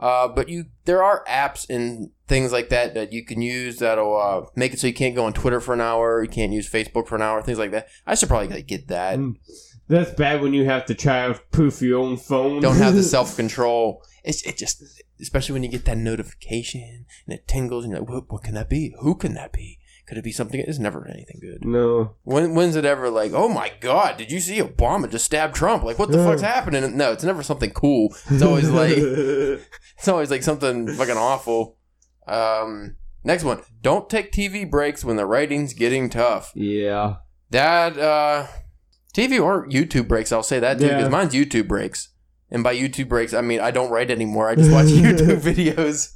[0.00, 4.16] Uh, but you, there are apps and things like that that you can use that'll
[4.16, 6.68] uh, make it so you can't go on Twitter for an hour, you can't use
[6.68, 7.86] Facebook for an hour, things like that.
[8.04, 9.16] I should probably like, get that.
[9.16, 9.36] Mm.
[9.92, 12.60] That's bad when you have to try to proof your own phone.
[12.62, 14.02] Don't have the self control.
[14.24, 14.82] It's it just,
[15.20, 18.54] especially when you get that notification and it tingles and you're like, what, what can
[18.54, 18.94] that be?
[19.00, 19.78] Who can that be?
[20.08, 20.60] Could it be something?
[20.60, 21.64] It's never anything good.
[21.64, 22.16] No.
[22.22, 25.84] When when's it ever like, oh my god, did you see Obama just stab Trump?
[25.84, 26.96] Like, what the fuck's happening?
[26.96, 28.14] No, it's never something cool.
[28.30, 28.96] It's always like.
[29.98, 31.76] It's always like something fucking awful.
[32.26, 33.62] Um, next one.
[33.80, 36.50] Don't take TV breaks when the writing's getting tough.
[36.56, 37.16] yeah.
[37.50, 38.46] That, uh,
[39.14, 41.08] TV or YouTube breaks, I'll say that too, because Yeah.
[41.08, 42.08] mine's YouTube breaks.
[42.50, 44.48] And by YouTube breaks, I mean I don't write anymore.
[44.48, 46.12] I just watch YouTube videos.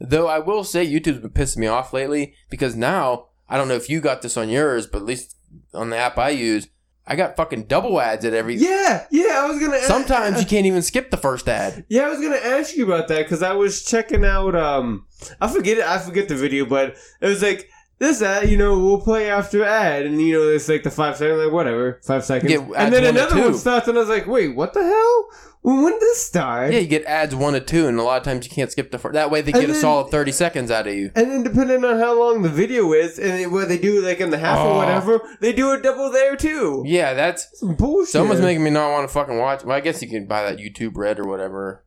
[0.00, 3.74] Though I will say YouTube's been pissing me off lately because now, I don't know
[3.74, 5.36] if you got this on yours, but at least
[5.74, 6.68] on the app I use,
[7.06, 8.54] I got fucking double ads at every.
[8.54, 9.80] Yeah, yeah, I was gonna.
[9.82, 11.84] Sometimes you can't even skip the first ad.
[11.88, 14.54] Yeah, I was gonna ask you about that because I was checking out.
[14.54, 15.06] Um,
[15.40, 15.84] I forget it.
[15.84, 17.68] I forget the video, but it was like
[18.00, 18.48] this ad.
[18.50, 21.52] You know, we'll play after ad, and you know, it's like the five seconds, like
[21.52, 24.08] whatever, five seconds, Yeah, and ads then one to another one starts, and I was
[24.10, 25.28] like, wait, what the hell?
[25.62, 26.72] When when did this start?
[26.72, 28.90] Yeah, you get ads one to two, and a lot of times you can't skip
[28.90, 29.12] the first.
[29.12, 31.10] That way they And get a then- solid 30 seconds out of you.
[31.14, 34.20] And then depending on how long the video is, and it- what they do, like
[34.20, 34.70] in the half Oh.
[34.72, 36.82] or whatever, they do a double there too.
[36.86, 37.46] Yeah, that's.
[37.60, 38.08] Some bullshit.
[38.12, 39.62] Someone's making me not want to fucking watch.
[39.64, 41.84] Well, I guess you can buy that YouTube Red or whatever.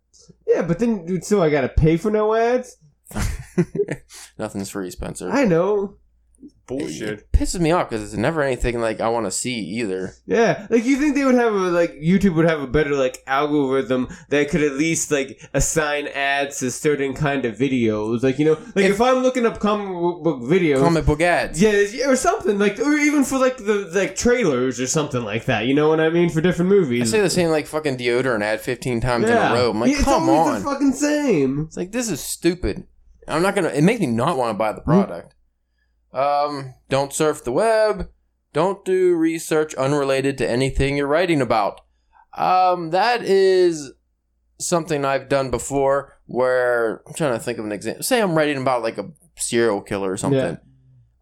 [0.47, 2.77] Yeah, but then dude, so I gotta pay for no ads.
[4.37, 5.29] Nothing's free, Spencer.
[5.31, 5.95] I know.
[6.69, 10.13] It pisses me off because it's never anything like I want to see either.
[10.25, 13.21] Yeah, like you think they would have a like YouTube would have a better like
[13.27, 18.23] algorithm that could at least like assign ads to certain kind of videos.
[18.23, 19.87] Like you know, like if, I'm looking up comic
[20.23, 21.61] book videos, Comic book ads.
[21.61, 25.65] yeah, or something like, or even for like the like trailers or something like that.
[25.65, 27.13] You know what I mean for different movies.
[27.13, 29.47] I say the same like fucking deodorant ad 15 times yeah.
[29.47, 29.69] in a row.
[29.71, 30.55] I'm like, Yeah, come on.
[30.55, 31.65] the fucking same.
[31.67, 32.87] It's like this is stupid.
[33.27, 33.69] I'm not gonna.
[33.69, 34.91] It makes me not want to buy the mm-hmm.
[34.91, 35.32] product.
[36.13, 38.09] Um, don't surf the web.
[38.53, 41.81] Don't do research unrelated to anything you're writing about.
[42.37, 43.91] Um, that is
[44.59, 46.13] something I've done before.
[46.25, 48.03] Where I'm trying to think of an example.
[48.03, 50.57] Say I'm writing about like a serial killer or something.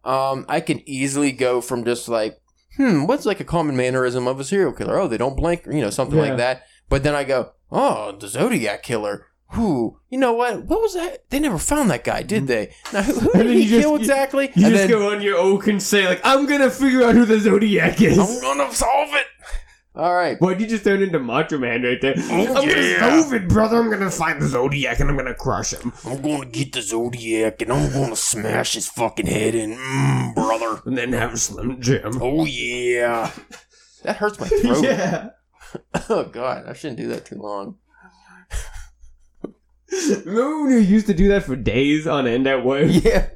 [0.04, 0.30] Yeah.
[0.30, 2.38] Um, I can easily go from just like,
[2.76, 4.98] hmm, what's like a common mannerism of a serial killer?
[4.98, 6.24] Oh, they don't blink, you know, something Yeah.
[6.28, 6.62] like that.
[6.88, 9.26] But then I go, oh, the Zodiac killer.
[9.52, 9.98] Who?
[10.08, 10.64] You know what?
[10.64, 11.28] What was that?
[11.30, 12.72] They never found that guy, did they?
[12.92, 13.32] Now, who, who.
[13.42, 14.46] Did he just- kill exactly?
[14.54, 17.14] You and just then go on your oak and say like, I'm gonna figure out
[17.14, 18.18] who the Zodiac is.
[18.18, 19.26] I'm gonna solve it.
[19.94, 20.40] All right.
[20.40, 22.14] Why'd you just turn into Macho Man right there?
[22.16, 22.98] oh, I'm yeah.
[22.98, 23.76] gonna solve it, brother.
[23.76, 25.92] I'm gonna find the Zodiac and I'm gonna crush him.
[26.06, 30.80] I'm gonna get the Zodiac and I'm gonna smash his fucking head in, mm, brother.
[30.86, 32.18] And then have Slim Jim.
[32.22, 33.30] Oh yeah.
[34.04, 34.82] That hurts my throat.
[34.82, 35.28] yeah.
[36.10, 37.76] Oh god, I shouldn't do that too long.
[39.92, 42.88] Remember when you used to do that for days on end at work?
[42.90, 43.28] Yeah.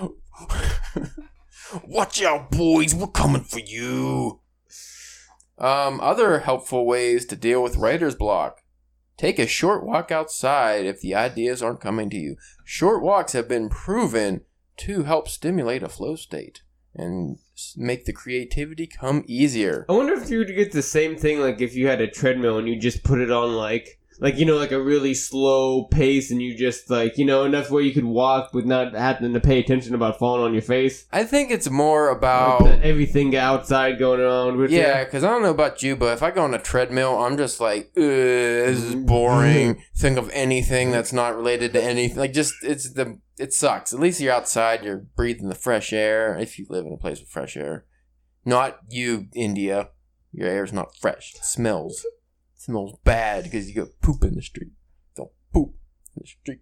[1.84, 2.94] Watch out, boys.
[2.94, 4.40] We're coming for you.
[5.58, 8.60] Um, other helpful ways to deal with writer's block.
[9.16, 12.36] Take a short walk outside if the ideas aren't coming to you.
[12.64, 14.42] Short walks have been proven
[14.78, 16.62] to help stimulate a flow state
[16.94, 17.38] and
[17.76, 19.86] make the creativity come easier.
[19.88, 22.58] I wonder if you would get the same thing like if you had a treadmill
[22.58, 26.30] and you just put it on like like you know like a really slow pace
[26.30, 29.40] and you just like you know enough where you could walk with not having to
[29.40, 31.06] pay attention about falling on your face.
[31.12, 35.42] I think it's more about Like everything outside going on with Yeah, because I don't
[35.42, 38.82] know about you, but if I go on a treadmill, I'm just like, Ugh, this
[38.82, 39.74] is boring.
[39.74, 39.80] Mm-hmm.
[39.96, 42.18] Think of anything that's not related to anything.
[42.18, 43.92] Like, just it's the it sucks.
[43.92, 46.38] At least you're outside, you're breathing the fresh air.
[46.38, 47.84] If you live in a place with fresh air,
[48.44, 49.90] not you, India.
[50.32, 51.32] Your air's not fresh.
[51.36, 52.04] It smells.
[52.64, 54.72] Smells bad because you go poop in the street.
[55.14, 55.74] Don't poop
[56.16, 56.60] in the street.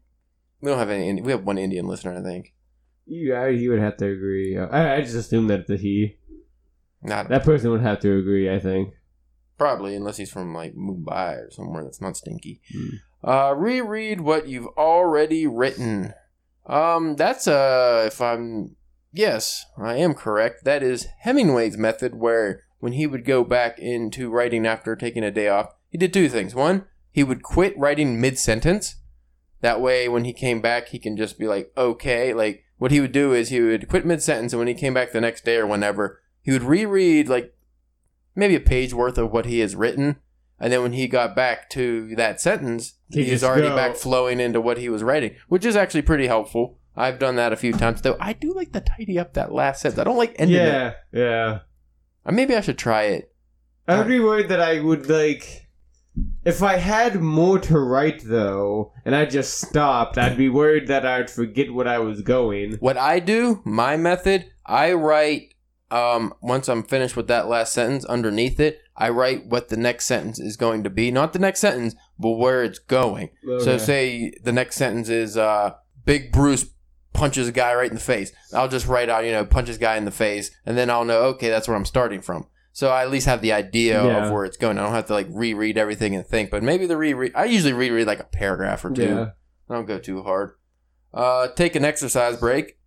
[0.60, 1.22] We don't have any.
[1.22, 2.54] We have one Indian listener, I think.
[3.06, 4.58] You, I, you would have to agree.
[4.58, 6.16] I, I just assume that it's a he.
[7.04, 8.52] Not That person would have to agree.
[8.52, 8.94] I think.
[9.56, 12.60] Probably, unless he's from like Mumbai or somewhere that's not stinky.
[12.72, 12.88] Hmm.
[13.22, 16.14] Uh, reread what you've already written.
[16.66, 18.74] Um, that's uh, if I'm
[19.12, 20.64] yes, I am correct.
[20.64, 25.30] That is Hemingway's method, where when he would go back into writing after taking a
[25.30, 26.54] day off, he did two things.
[26.54, 28.96] One, he would quit writing mid sentence.
[29.60, 32.32] That way, when he came back, he can just be like, okay.
[32.34, 34.94] Like what he would do is he would quit mid sentence, and when he came
[34.94, 37.54] back the next day or whenever, he would reread like
[38.34, 40.16] maybe a page worth of what he has written.
[40.58, 43.94] And then when he got back to that sentence, He he was already go- back
[43.96, 46.78] flowing into what he was writing, which is actually pretty helpful.
[46.96, 48.16] I've done that a few times, though.
[48.20, 49.98] I do like to tidy up that last sentence.
[49.98, 50.64] I don't like ending it.
[50.64, 51.58] yeah, yeah.
[52.24, 53.32] Uh, Maybe I should try it.
[53.88, 55.61] I would be worried that I would like.
[56.44, 61.06] If I had more to write though, and I just stopped, I'd be worried that
[61.06, 62.74] I'd forget what I was going.
[62.74, 65.54] What I do, my method, I write.
[65.90, 70.06] Um, once I'm finished with that last sentence, underneath it, I write what the next
[70.06, 71.10] sentence is going to be.
[71.10, 73.28] Not the next sentence, but where it's going.
[73.60, 75.74] So say the next sentence is uh,
[76.06, 76.64] Big Bruce
[77.12, 78.32] punches a guy right in the face.
[78.54, 81.20] I'll just write out, you know, punches guy in the face, and then I'll know,
[81.24, 82.46] okay, that's where I'm starting from.
[82.74, 84.26] So I at least have the idea Yeah.
[84.26, 84.78] of where it's going.
[84.78, 86.50] I don't have to like reread everything and think.
[86.50, 89.02] But maybe the reread, I usually reread like a paragraph or two.
[89.04, 89.26] yeah,
[89.68, 90.54] I don't go too hard.
[91.12, 92.78] Uh, take an exercise break.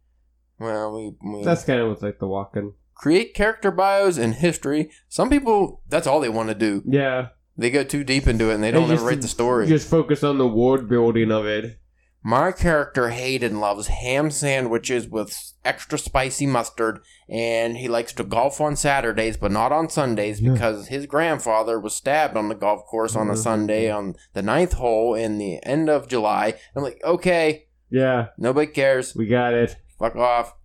[0.59, 2.73] Well, we, we that's kind of what's like the walking.
[2.95, 4.89] create character bios and history.
[5.09, 6.81] Some people, that's all they want to do.
[6.85, 9.67] Yeah, They go too deep into it and they don't ever write the story.
[9.67, 11.77] Just focus on the world building of it.
[12.27, 18.59] My character Hayden loves ham sandwiches with extra spicy mustard, and he likes to golf
[18.59, 20.53] on Saturdays, but not on Sundays Yeah.
[20.53, 23.37] because his grandfather was stabbed on the golf course on a.
[23.37, 26.55] Sunday on the ninth hole in the end of July.
[26.75, 29.15] I'm like, okay, Yeah, nobody cares.
[29.15, 29.75] we got it.
[29.99, 30.55] Fuck off.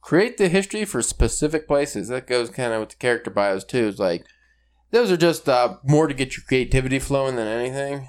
[0.00, 2.08] Create the history for specific places.
[2.08, 3.86] That goes kind of with the character bios too.
[3.86, 4.24] It's like
[4.90, 8.08] those are just uh, more to get your creativity flowing than anything.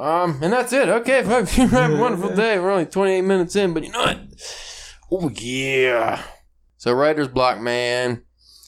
[0.00, 0.88] Um, and that's it.
[0.88, 2.58] Okay, folks, you have a wonderful day.
[2.58, 4.18] We're only 28 minutes in, but you know what?
[5.12, 6.22] Oh yeah.
[6.78, 8.22] So writer's block, man.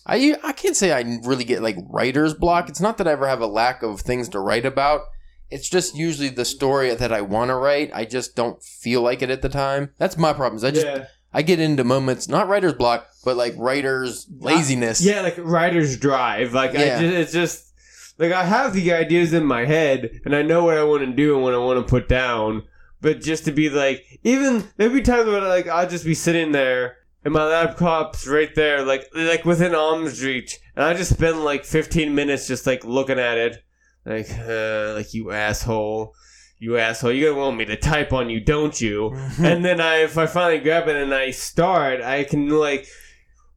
[0.04, 2.68] I, I can't say I really get like writer's block.
[2.68, 5.02] It's not that I ever have a lack of things to write about.
[5.50, 7.90] It's just usually the story that I want to write.
[7.94, 9.90] I just don't feel like it at the time.
[9.98, 10.56] That's my problem.
[10.56, 15.00] Is I just yeah, I get into moments, not writer's block, but like writer's laziness.
[15.00, 16.52] yeah, like writer's drive.
[16.52, 17.00] Like I Yeah.
[17.00, 17.71] just, it's just
[18.18, 21.12] like I have the ideas in my head, and I know what I want to
[21.12, 22.64] do and what I want to put down.
[23.00, 26.52] But just to be like, even there'll be times where like I'll just be sitting
[26.52, 31.44] there and my laptop's right there, like like within arm's reach, and I just spend
[31.44, 33.64] like 15 minutes just like looking at it,
[34.04, 36.14] like uh, like you asshole,
[36.58, 39.14] you asshole, you gonna want me to type on you, don't you?
[39.38, 42.86] and then I, if I finally grab it and I start, I can like.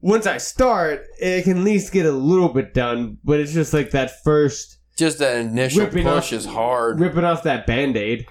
[0.08, 3.74] Once I start, it can at least get a little bit done, but it's just
[3.74, 7.00] like that first Just that initial Ripping push off- is hard.
[7.00, 8.28] ripping off that band aid.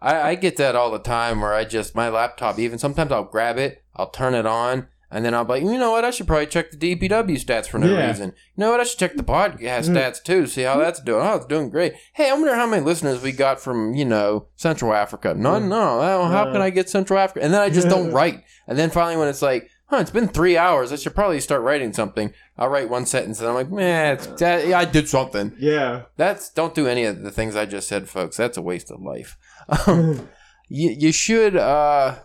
[0.00, 3.24] I, I get that all the time where I just my laptop even sometimes I'll
[3.24, 6.10] grab it, I'll turn it on, and then I'll be like, you know what, I
[6.12, 8.06] should probably check the DPW stats for no Yeah.
[8.06, 8.28] reason.
[8.54, 9.96] You know what, I should check the podcast Mm.
[9.96, 11.26] stats too, see how that's doing.
[11.26, 11.94] Oh, it's doing great.
[12.14, 15.34] Hey, I wonder how many listeners we got from, you know, Central Africa.
[15.34, 15.68] None, Mm.
[15.70, 15.98] no.
[15.98, 16.52] Well, How No.
[16.52, 17.42] can I get Central Africa?
[17.44, 18.42] And then I just don't write.
[18.68, 21.62] And then finally when it's like, huh, it's been three hours, I should probably start
[21.62, 22.32] writing something.
[22.58, 25.54] I'll write one sentence and I'm like, man, that, I did something.
[25.58, 26.02] Yeah.
[26.16, 28.36] That's don't do any of the things I just said, folks.
[28.36, 29.36] That's a waste of life.
[29.86, 30.28] Um,
[30.68, 31.56] you, you should.
[31.56, 32.16] Uh,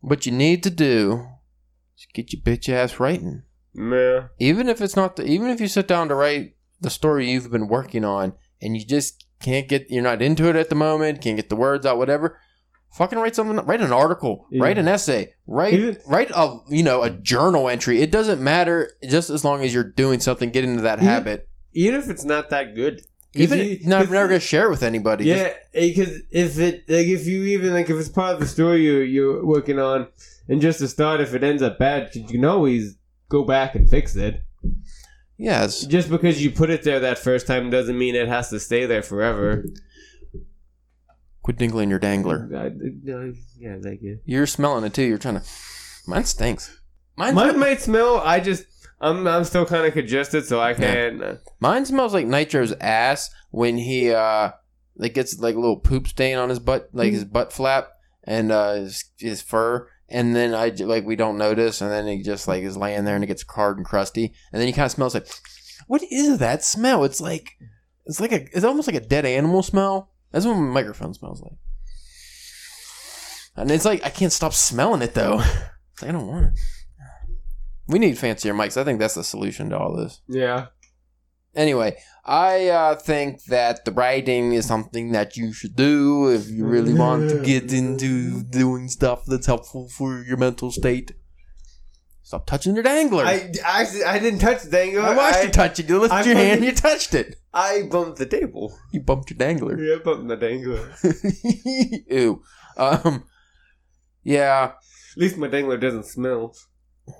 [0.00, 1.26] what you need to do
[1.96, 3.42] is get your bitch ass writing.
[3.74, 4.28] yeah.
[4.38, 5.16] Even if it's not.
[5.16, 8.76] The, even if you sit down to write the story you've been working on, and
[8.76, 9.90] you just can't get.
[9.90, 11.20] You're not into it at the moment.
[11.22, 11.98] Can't get the words out.
[11.98, 12.38] Whatever.
[12.92, 13.56] Fucking write something.
[13.66, 14.46] Write an article.
[14.50, 14.62] Yeah.
[14.64, 15.32] Write an essay.
[15.46, 18.02] Write Even- write a you know a journal entry.
[18.02, 18.92] It doesn't matter.
[19.08, 21.48] Just as long as you're doing something, get into that Even- habit.
[21.72, 23.02] Even if it's not that good.
[23.32, 25.24] Even you- not never gonna share it with anybody.
[25.26, 28.46] Yeah, eh, because if it like if you even like if it's part of the
[28.46, 30.08] story you you're working on,
[30.48, 32.96] and just to start, if it ends up bad, you can always
[33.28, 34.42] go back and fix it.
[35.36, 35.84] yes.
[35.86, 38.84] Just because you put it there that first time doesn't mean it has to stay
[38.86, 39.64] there forever.
[41.42, 42.48] Quit dingling your dangler.
[42.54, 44.18] I- I- yeah, thank you.
[44.24, 45.02] You're smelling it too.
[45.04, 45.42] You're trying to.
[46.06, 46.78] Mine stinks.
[47.16, 48.18] Mine, Mine might smell.
[48.18, 48.64] I just
[49.00, 51.22] I'm I'm still kind of congested, so I can't.
[51.22, 54.50] uh, Mine smells like Nitro's ass when he uh
[54.96, 57.88] like gets like a little poop stain on his butt, like his butt flap
[58.24, 59.88] and uh his, his fur.
[60.08, 63.14] And then I like we don't notice, and then he just like is laying there
[63.14, 65.28] and it gets hard and crusty, and then he kind of smells like,
[65.86, 67.04] what is that smell?
[67.04, 67.52] It's like,
[68.06, 70.09] it's like a, it's almost like a dead animal smell.
[70.30, 71.58] That's what my microphone smells like.
[73.56, 75.42] And it's like I can't stop smelling it though.
[76.00, 76.52] Like, I don't want it.
[77.86, 78.80] We need fancier mics.
[78.80, 80.22] I think that's the solution to all this.
[80.28, 80.68] Yeah.
[81.54, 86.64] Anyway, I uh, think that the writing is something that you should do if you
[86.64, 91.12] really want to get into doing stuff that's helpful for your mental state.
[92.30, 93.24] Stop touching your dangler.
[93.24, 95.02] I, I I didn't touch the dangler.
[95.02, 95.88] I watched I, you touch it.
[95.88, 97.34] You lifted I your hand, you touched it.
[97.52, 98.78] I bumped the table.
[98.92, 99.76] You bumped your dangler.
[99.76, 100.94] Yeah, I bumped the dangler.
[102.08, 102.40] Ew.
[102.76, 103.24] Um.
[104.22, 104.74] Yeah.
[104.74, 106.54] At least my dangler doesn't smell.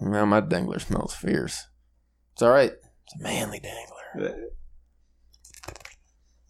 [0.01, 1.67] Well, my dangler smells fierce.
[2.35, 2.71] It's all right.
[2.71, 4.37] It's a manly dangler.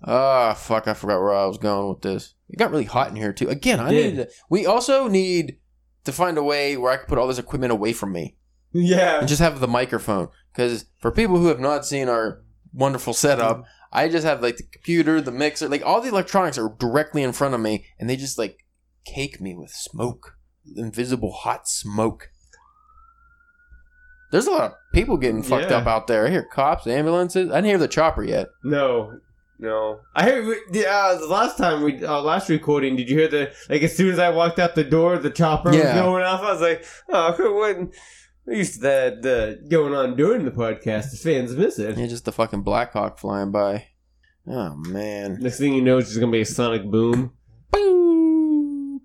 [0.05, 0.87] Ah, fuck!
[0.87, 2.35] I forgot where I was going with this.
[2.51, 3.49] It got really hot in here too.
[3.49, 4.07] Again, I Yeah.
[4.07, 4.17] need.
[4.17, 5.57] To, we also need
[6.05, 8.37] to find a way where I can put all this equipment away from me
[8.73, 9.19] Yeah.
[9.21, 10.29] and just have the microphone.
[10.53, 14.63] Because for people who have not seen our wonderful setup, I just have like the
[14.65, 18.17] computer, the mixer, like all the electronics are directly in front of me, and they
[18.17, 18.59] just like
[19.05, 20.37] cake me with smoke,
[20.77, 22.31] invisible hot smoke.
[24.31, 25.79] There's a lot of people getting fucked Yeah.
[25.79, 26.27] up out there.
[26.27, 27.51] I hear cops, ambulances.
[27.51, 28.47] I didn't hear the chopper yet.
[28.63, 29.19] No,
[29.59, 30.01] no.
[30.15, 32.95] I heard we- the, uh, the last time we uh, last recording.
[32.95, 35.73] Did you hear the like as soon as I walked out the door, the chopper
[35.73, 35.95] Yeah.
[35.95, 36.43] was going off.
[36.43, 37.93] I was like, oh, what?
[38.51, 41.97] At least that uh, going on during the podcast, the fans miss it.
[41.97, 43.87] Yeah, just the fucking Black Hawk flying by.
[44.45, 45.39] Oh man.
[45.41, 47.33] Next thing you know, it's just gonna be a sonic boom.
[47.71, 49.03] Boo!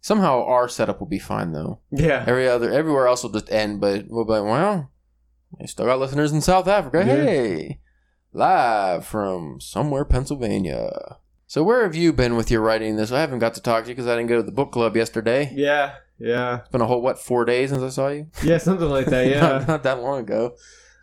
[0.00, 1.78] Somehow our setup will be fine though.
[1.92, 2.24] Yeah.
[2.26, 4.90] Every other everywhere else will just end, but we'll be like, well,
[5.60, 7.04] we still got listeners in South Africa.
[7.06, 7.14] Yeah.
[7.14, 7.80] Hey.
[8.32, 11.18] Live from somewhere Pennsylvania.
[11.46, 13.12] So where have you been with your writing this?
[13.12, 14.96] I haven't got to talk to you because I didn't go to the book club
[14.96, 15.52] yesterday.
[15.54, 15.94] Yeah.
[16.18, 16.60] Yeah.
[16.60, 18.26] It's been a whole what four days since I saw you.
[18.42, 18.58] Yeah.
[18.58, 19.26] Something like that.
[19.26, 19.40] Yeah.
[19.40, 20.56] not, not that long ago.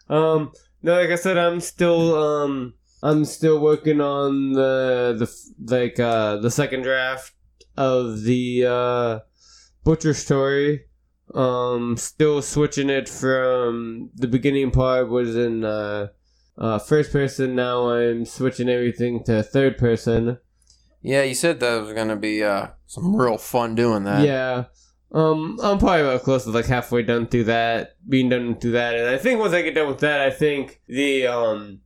[0.09, 0.51] Um,
[0.83, 6.37] no, like I said, I'm still um, I'm still working on the the like uh
[6.37, 7.33] the second draft
[7.77, 9.19] of the uh
[9.83, 10.85] butcher story.
[11.33, 16.07] Um, still switching it from the beginning part was in uh,
[16.57, 17.55] uh first person.
[17.55, 20.37] Now I'm switching everything to third person.
[21.01, 24.25] Yeah, you said that was gonna be uh, some real fun doing that.
[24.25, 24.65] Yeah.
[25.11, 28.95] Um, I'm probably about close to like halfway done through that, being done through that,
[28.95, 31.79] and I think once I get done with that, I think the um,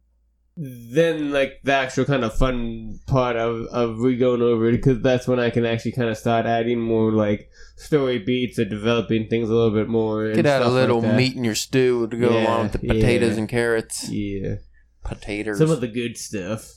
[0.58, 5.02] then like the actual kind of fun part of of re going over it because
[5.02, 9.28] that's when I can actually kind of start adding more like story beats or developing
[9.28, 10.26] things a little bit more.
[10.26, 12.64] and Could add a stuff like little meat in your stew to go Yeah, along
[12.64, 13.40] with the potatoes yeah.
[13.40, 14.10] and carrots.
[14.10, 14.56] Yeah,
[15.04, 15.60] Potatoes.
[15.60, 16.72] some of the good stuff.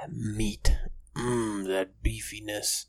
[0.00, 0.76] that meat.
[1.16, 2.84] Mmm, that beefiness.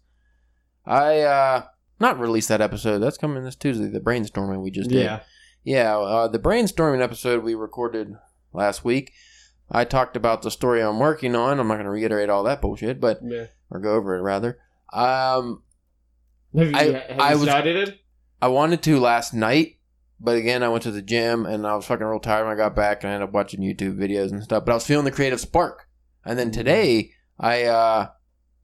[0.85, 1.63] I uh
[1.99, 2.99] not released that episode.
[2.99, 3.87] That's coming this Tuesday.
[3.87, 5.03] The brainstorming we just did.
[5.03, 5.19] Yeah,
[5.63, 8.15] Yeah, uh, the brainstorming episode we recorded
[8.53, 9.13] last week.
[9.71, 11.59] I talked about the story I'm working on.
[11.59, 13.45] I'm not going to reiterate all that bullshit, but yeah.
[13.69, 14.57] or go over it rather.
[14.91, 15.61] Um,
[16.57, 17.99] Have you, I- have I was- started it?
[18.41, 19.79] I wanted to last night,
[20.19, 22.57] but again, I went to the gym and I was fucking real tired when I
[22.57, 24.63] got back and I ended up watching YouTube videos and stuff.
[24.65, 25.87] But I was feeling the creative spark.
[26.25, 28.07] And then today, I uh,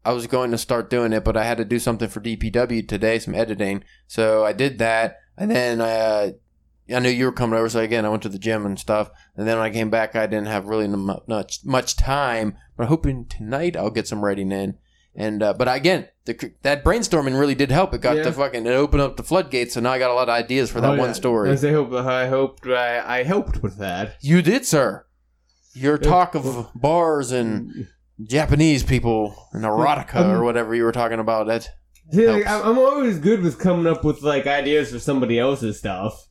[0.06, 2.88] I was going to start doing it, but I had to do something for DPW
[2.88, 3.84] today, some editing.
[4.08, 6.32] So I did that, and then uh,
[6.94, 7.68] I knew you were coming over.
[7.70, 9.10] So again, I went to the gym and stuff.
[9.36, 12.56] And then when I came back, I didn't have really much much time.
[12.78, 14.78] But I'm hoping tonight I'll get some writing in.
[15.18, 17.94] And uh, but again, the, that brainstorming really did help.
[17.94, 18.24] It got Yeah.
[18.24, 20.70] the fucking it opened up the floodgates, so now I got a lot of ideas
[20.70, 21.14] for that Oh, one yeah.
[21.14, 21.50] story.
[21.52, 24.18] As I hope, I hoped, I, I helped with that.
[24.22, 25.06] You did, sir.
[25.74, 27.88] Your talk of bars and
[28.24, 31.48] Japanese people and erotica or whatever you were talking about.
[31.48, 31.70] That
[32.12, 32.66] See, like, helps.
[32.66, 36.28] I'm always good with coming up with like ideas for somebody else's stuff.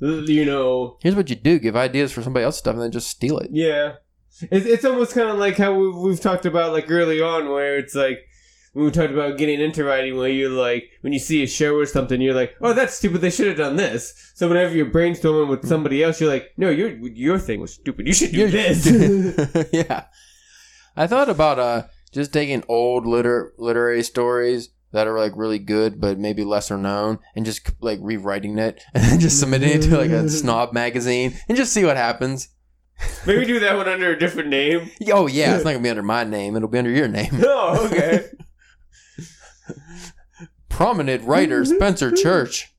[0.00, 3.08] You know, here's what you do: give ideas for somebody else's stuff and then just
[3.08, 3.50] steal it.
[3.52, 3.94] yeah.
[4.42, 7.76] It's it's almost kind of like how we've, we've talked about like early on, where
[7.78, 8.20] it's like
[8.72, 11.74] when we talked about getting into writing, where you're like, when you see a show
[11.74, 13.20] or something, you're like, oh, that's stupid.
[13.20, 14.14] They should have done this.
[14.34, 15.68] So whenever you're brainstorming with hmm.
[15.68, 18.06] somebody else, you're like, no, your your thing was stupid.
[18.06, 18.86] You should do this.
[19.72, 20.04] yeah.
[20.96, 21.82] I thought about uh
[22.12, 27.18] just taking old liter- literary stories that are like really good but maybe lesser known
[27.36, 31.34] and just like rewriting it and then just submitting it to like a snob magazine
[31.48, 32.48] and just see what happens.
[33.26, 34.90] Maybe do that one under a different name.
[35.12, 37.30] Oh yeah, it's not gonna be under my name, it'll be under your name.
[37.44, 38.30] Oh, okay.
[40.68, 42.72] Prominent writer Spencer Church.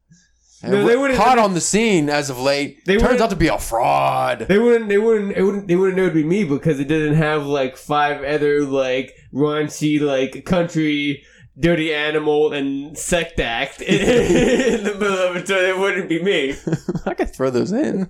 [0.61, 2.83] No, they wouldn't- hot on the scene as of late.
[2.85, 4.39] They turns out to be a fraud.
[4.49, 4.89] They wouldn't.
[4.89, 5.31] They wouldn't.
[5.37, 5.67] It wouldn't.
[5.67, 10.01] They wouldn't know it'd be me because it didn't have like five other like raunchy
[10.01, 11.23] like country
[11.57, 16.55] dirty animal and sect act in the middle of it, so it wouldn't be me.
[17.05, 18.09] I could throw those in.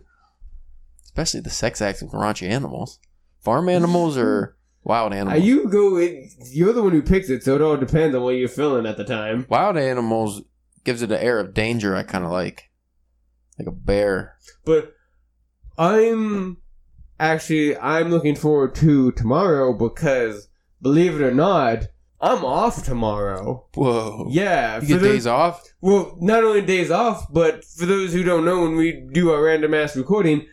[1.04, 3.00] Especially the sex acts and raunchy animals.
[3.41, 5.43] Farm animals or wild Uh, animals?
[5.43, 5.97] you go.
[5.97, 8.86] It, you're the one who picks it, so it all depends on what you're feeling
[8.86, 9.45] at the time.
[9.50, 10.41] wild animals
[10.84, 12.69] gives it an air of danger I kind of like.
[13.57, 14.36] Like a bear.
[14.65, 14.93] But
[15.77, 16.57] I'm
[17.19, 20.47] actually I'm looking forward to tomorrow because
[20.82, 21.84] believe it or not,
[22.21, 23.67] I'm off tomorrow.
[23.75, 24.27] Whoa.
[24.30, 25.63] Yeah, You get those- days off?
[25.82, 29.41] Well, not only days off, but for those who don't know, when we do our
[29.43, 30.45] random ass recording,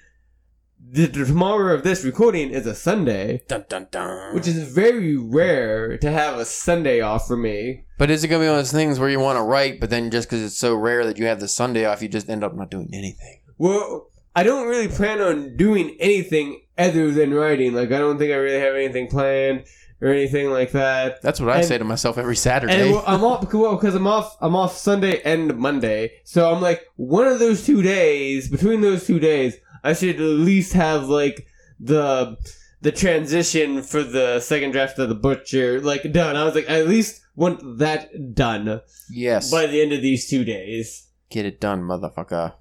[0.80, 4.34] the, the tomorrow of this recording is a Sunday, Dun dun dun.
[4.34, 7.84] which is very rare to have a Sunday off for me.
[7.98, 9.80] But is it going to be one of those things where you want to write,
[9.80, 12.28] but then just because it's so rare that you have the Sunday off, you just
[12.28, 13.40] end up not doing anything?
[13.58, 17.72] Well, I don't really plan on doing anything other than writing.
[17.72, 19.64] Like, I don't think I really have anything planned
[20.02, 21.22] or anything like that.
[21.22, 22.74] That's what I And- say to myself every Saturday.
[22.82, 24.36] And well, I'm off because well, 'cause I'm off.
[24.42, 28.48] I'm off Sunday and Monday, so I'm like one of those two days.
[28.50, 29.56] Between those two days,
[29.86, 31.46] I should at least have like
[31.78, 32.36] the
[32.80, 36.36] the transition for the second draft of the butcher like done.
[36.36, 38.80] I was like, I at least want that done
[39.10, 39.50] yes.
[39.50, 41.08] by the end of these two days.
[41.30, 42.54] Get it done, motherfucker.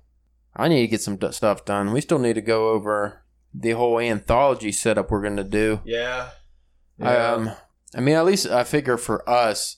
[0.55, 1.91] I need to get some d- stuff done.
[1.91, 3.23] We still need to go over
[3.53, 5.81] the whole anthology setup we're going to do.
[5.85, 6.29] Yeah.
[7.01, 7.51] Um,
[7.93, 9.77] I mean, at least I figure for us,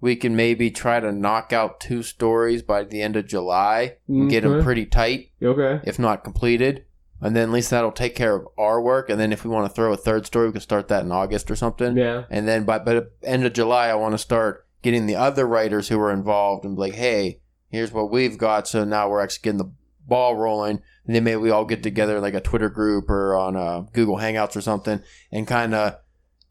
[0.00, 4.30] we can maybe try to knock out two stories by the end of July and
[4.30, 5.80] get them pretty tight, okay.
[5.84, 6.84] if not completed.
[7.20, 9.08] And then at least that'll take care of our work.
[9.08, 11.12] And then if we want to throw a third story, we can start that in
[11.12, 11.96] August or something.
[11.96, 12.24] Yeah.
[12.28, 15.46] And then by, by the end of July, I want to start getting the other
[15.46, 17.40] writers who are involved and be like, hey,
[17.70, 18.68] here's what we've got.
[18.68, 19.72] So now we're actually getting the
[20.06, 20.82] ball rolling.
[21.06, 24.18] And then maybe we all get together like a Twitter group or on uh, Google
[24.18, 25.00] Hangouts or something
[25.32, 25.96] and kind of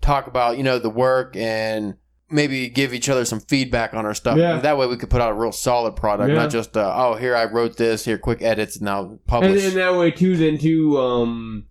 [0.02, 1.96] talk about, you know, the work and
[2.30, 4.38] maybe give each other some feedback on our stuff.
[4.38, 4.60] Yeah.
[4.60, 6.36] That way we could put out a real solid product, Yeah.
[6.36, 9.52] not just, uh, oh, here I wrote this, here, quick edits, and now publish.
[9.52, 11.66] and then that way too, then too, um,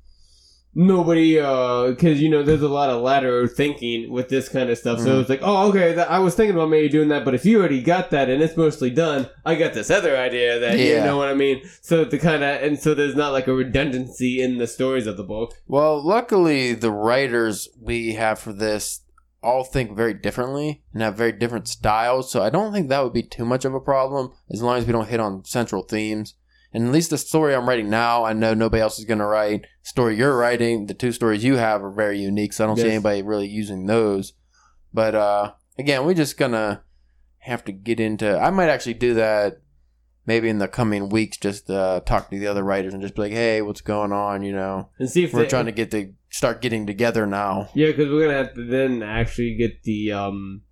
[0.77, 4.79] nobody, uh, because you know, there's a lot of lateral thinking with this kind of
[4.79, 4.99] stuff.
[5.01, 5.21] So Mhm.
[5.21, 7.59] it's like, oh, okay, that, I was thinking about maybe doing that, but if you
[7.59, 11.17] already got that and it's mostly done, I got this other idea that you know
[11.17, 11.63] what I mean.
[11.81, 15.17] So the kind of, and so there's not like a redundancy in the stories of
[15.17, 15.55] the book.
[15.69, 19.01] Well, luckily, the writers we have for this
[19.45, 23.13] all think very differently and have very different styles, so I don't think that would
[23.13, 26.35] be too much of a problem as long as we don't hit on central themes.
[26.73, 29.27] And at least the story I'm writing now, I know nobody else is going to
[29.27, 29.65] write.
[29.83, 32.91] Story you're writing, the two stories you have are very unique, so I don't see
[32.91, 34.33] anybody really using those.
[34.93, 36.83] But uh, again, we're just gonna
[37.39, 38.39] have to get into.
[38.39, 39.59] I might actually do that
[40.27, 41.37] maybe in the coming weeks.
[41.37, 44.43] Just uh, talk to the other writers and just be like, "Hey, what's going on?"
[44.43, 47.69] You know, And see if we're they, trying to get to start getting together now.
[47.75, 50.63] Yeah, because we're gonna have to then actually get the um.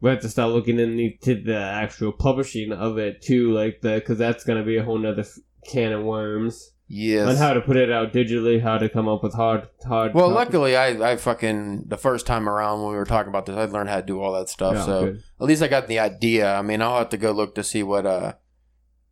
[0.00, 4.16] We have to start looking into the actual publishing of it too, like the because
[4.16, 5.24] that's gonna be a whole nother
[5.68, 7.28] can of worms Yes.
[7.28, 10.14] on how to put it out digitally, how to come up with hard hard.
[10.14, 13.56] well, luckily, I, I fucking the first time around when we were talking about this,
[13.56, 14.74] I learned how to do all that stuff.
[14.76, 15.22] Yeah, so good.
[15.40, 16.54] at least I got the idea.
[16.54, 18.32] I mean, I'll have to go look to see what uh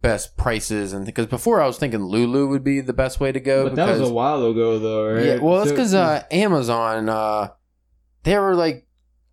[0.02, 3.40] best prices and because before I was thinking Lulu would be the best way to
[3.40, 3.64] go.
[3.64, 5.24] but that was because- a while ago, though, right?
[5.24, 7.48] Yeah, well, that's So- because uh, Amazon, uh,
[8.22, 8.86] they were like,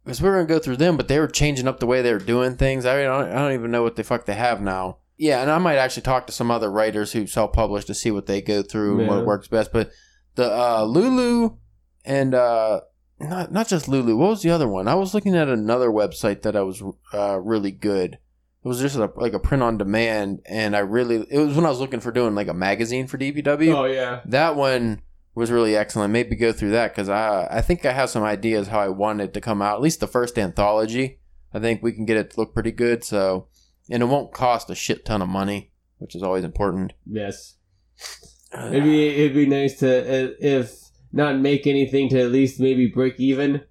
[0.03, 2.11] because we were gonna go through them, but they were changing up the way they
[2.13, 2.85] were doing things.
[2.85, 4.97] I don't, I don't even know what the fuck they have now.
[5.17, 8.25] Yeah, and I might actually talk to some other writers who self-publish to see what
[8.25, 9.71] they go through and what works best.
[9.71, 9.91] But
[10.35, 11.57] the uh, Lulu
[12.03, 12.81] and uh,
[13.19, 14.17] not not just Lulu.
[14.17, 14.87] What was the other one?
[14.87, 16.81] I was looking at another website that I was
[17.13, 18.17] uh, really good.
[18.63, 21.65] It was just a, like a print on demand, and I really it was when
[21.65, 25.01] I was looking for doing like a magazine for DPW oh yeah, that one
[25.35, 26.13] was really excellent.
[26.13, 29.21] Maybe go through that because I I think I have some ideas how I want
[29.21, 29.75] it to come out.
[29.75, 31.19] At least the first anthology.
[31.53, 33.03] I think we can get it to look pretty good.
[33.03, 33.47] So,
[33.89, 36.93] and it won't cost a shit ton of money, which is always important.
[37.05, 37.55] yes.
[38.55, 42.85] It'd be it'd be nice to uh, if not make anything to at least maybe
[42.87, 43.63] break even.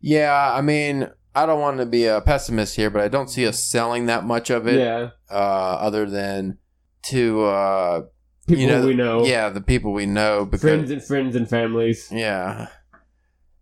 [0.00, 3.46] Yeah, I mean, I don't want to be a pessimist here, but I don't see
[3.46, 4.78] us selling that much of it.
[4.80, 6.58] yeah, Uh, other than
[7.04, 8.02] to uh,
[8.48, 10.44] people you know, we know, yeah, the people we know.
[10.44, 12.08] Because friends and friends and families.
[12.12, 12.68] yeah.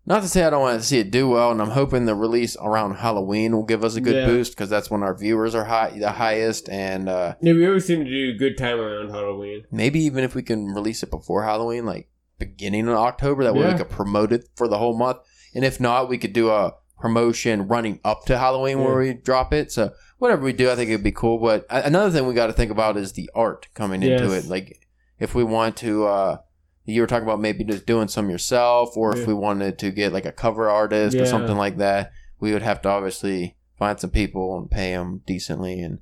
[0.06, 2.14] Not to say I don't want to see it do well, and I'm hoping the
[2.14, 4.26] release around Halloween will give us a good Yeah.
[4.26, 7.84] boost because that's when our viewers are high, the highest, and uh, Yeah, we always
[7.84, 9.64] seem to do a good time around Halloween.
[9.70, 12.08] maybe even if we can release it before Halloween, like
[12.38, 13.72] beginning of October, that way Yeah.
[13.72, 15.18] we could promote it for the whole month.
[15.54, 19.53] And if not, we could do a promotion running up to Halloween where we drop
[19.53, 19.70] it.
[19.72, 21.38] So whatever we do, I think it'd be cool.
[21.38, 24.46] But another thing we got to think about is the art coming into it.
[24.46, 24.86] Like
[25.18, 26.36] if we want to, uh,
[26.84, 29.22] you were talking about maybe just doing some yourself, or Yeah.
[29.22, 32.62] if we wanted to get like a cover artist or something like that, we would
[32.62, 35.99] have to obviously find some people and pay them decently, and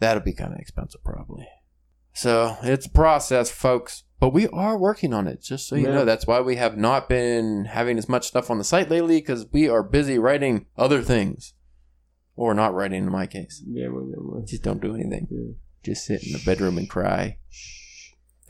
[0.00, 1.46] that'll be kind of expensive probably.
[2.14, 4.04] So it's a process, folks.
[4.22, 5.94] But we are working on it, just so you Yeah.
[5.94, 6.04] know.
[6.04, 9.48] That's why we have not been having as much stuff on the site lately, because
[9.50, 11.54] we are busy writing other things.
[12.36, 13.64] Or not writing in my case.
[13.66, 15.26] Yeah, we're, we're, Just don't do anything.
[15.28, 15.54] yeah.
[15.82, 17.38] Just sit in the bedroom and cry.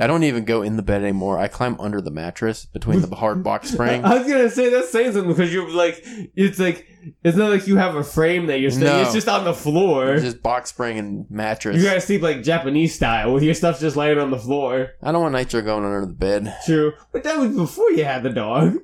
[0.00, 1.38] I don't even go in the bed anymore.
[1.38, 4.04] I climb under the mattress between the hard box spring.
[4.04, 6.02] I was gonna say that's saying something because you're like,
[6.34, 6.86] it's like,
[7.22, 8.86] it's not like you have a frame that you're staying.
[8.86, 9.02] No.
[9.02, 10.16] It's just on the floor.
[10.18, 11.76] Just box spring and mattress.
[11.76, 14.90] You gotta sleep like Japanese style with your stuff just laying on the floor.
[15.02, 16.56] I don't want Nitro going under the bed.
[16.64, 18.76] True, but that was before you had the dog.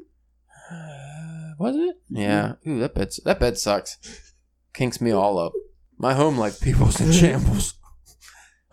[0.70, 1.96] Uh, was it?
[2.11, 2.54] Yeah.
[2.66, 3.96] Ooh, that bed that bed sucks.
[4.74, 5.52] Kinks me all up.
[5.96, 7.74] My home life people's in shambles.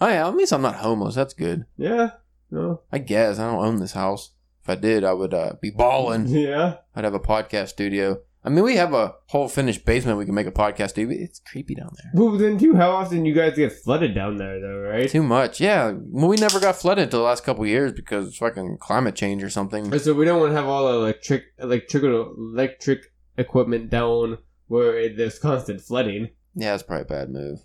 [0.01, 1.15] Oh yeah, at least I'm not homeless.
[1.15, 1.63] That's good.
[1.77, 2.09] Yeah.
[2.55, 2.81] No.
[2.91, 4.31] I guess I don't own this house.
[4.63, 6.27] If I did, I would uh, be balling.
[6.35, 6.77] Yeah.
[6.95, 8.21] I'd have a podcast studio.
[8.43, 11.17] I mean, we have a whole finished basement we can make a podcast studio.
[11.19, 12.11] It's creepy down there.
[12.13, 15.09] Well, then too, how often you guys get flooded down there, though, right?
[15.09, 15.59] Too much.
[15.59, 15.93] Yeah.
[15.97, 19.15] Well, we never got flooded until the last couple of years because of fucking climate
[19.15, 19.97] change or something.
[19.99, 24.37] So we don't want to have all the electric, electric, electric equipment down
[24.67, 26.29] where there's constant flooding.
[26.55, 27.59] Yeah, it's probably a bad move.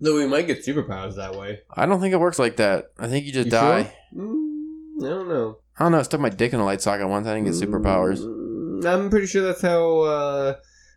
[0.00, 1.60] Though we might get superpowers that way.
[1.74, 2.92] I don't think it works like that.
[2.98, 3.82] I think you just You die.
[4.12, 4.22] sure?
[4.24, 5.58] Mm, I don't know.
[5.78, 5.98] I don't know.
[5.98, 7.26] I stuck my dick in a light socket once.
[7.26, 8.18] I didn't get superpowers.
[8.20, 10.54] Mm, I'm pretty sure that's how uh,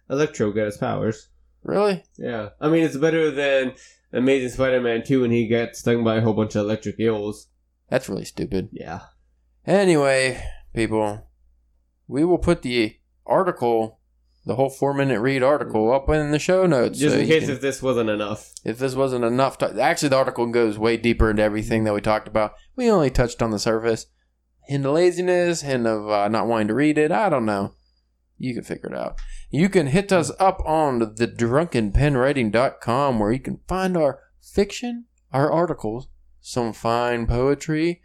[0.10, 1.30] Electro got his powers.
[1.64, 2.04] Really?
[2.18, 2.50] Yeah.
[2.60, 3.74] I mean, it's better than
[4.12, 7.48] Amazing Spider-Man 2 when he got stung by a whole bunch of electric eels.
[7.90, 8.70] That's really stupid.
[8.72, 9.02] Yeah.
[9.66, 10.44] Anyway,
[10.74, 11.28] people,
[12.08, 13.99] we will put the article,
[14.50, 16.98] the whole four minute read article, up in the show notes.
[16.98, 18.52] Just so in case can- if this wasn't enough.
[18.66, 22.02] if this wasn't enough, to, actually, the article goes way deeper into everything that we
[22.02, 22.54] talked about.
[22.76, 24.08] We only touched on the surface.
[24.66, 27.12] Hint of laziness, hint of uh, not wanting to read it.
[27.12, 27.74] I don't know.
[28.40, 29.20] You can figure it out.
[29.52, 35.52] You can hit us up on the drunkenpenwriting.com where you can find our fiction, our
[35.52, 36.08] articles,
[36.42, 38.02] some fine poetry,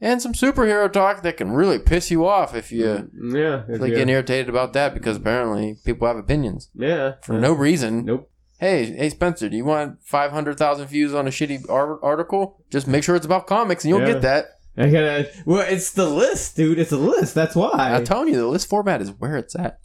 [0.00, 3.62] and some superhero talk that can really piss you off if you mm, Yeah.
[3.72, 7.14] if like getting irritated about that because apparently people have opinions yeah.
[7.22, 8.04] for no reason.
[8.04, 8.30] Nope.
[8.58, 12.62] Hey, hey, Spencer, do you want 500,000 views on a shitty ar- article?
[12.70, 14.12] Just make sure it's about comics and you'll Yeah.
[14.14, 14.46] get that.
[14.76, 15.30] I gotta.
[15.44, 16.78] Well, it's the list, dude.
[16.78, 17.34] It's a list.
[17.34, 17.70] That's why.
[17.94, 19.78] I'm telling you, the list format is where it's at.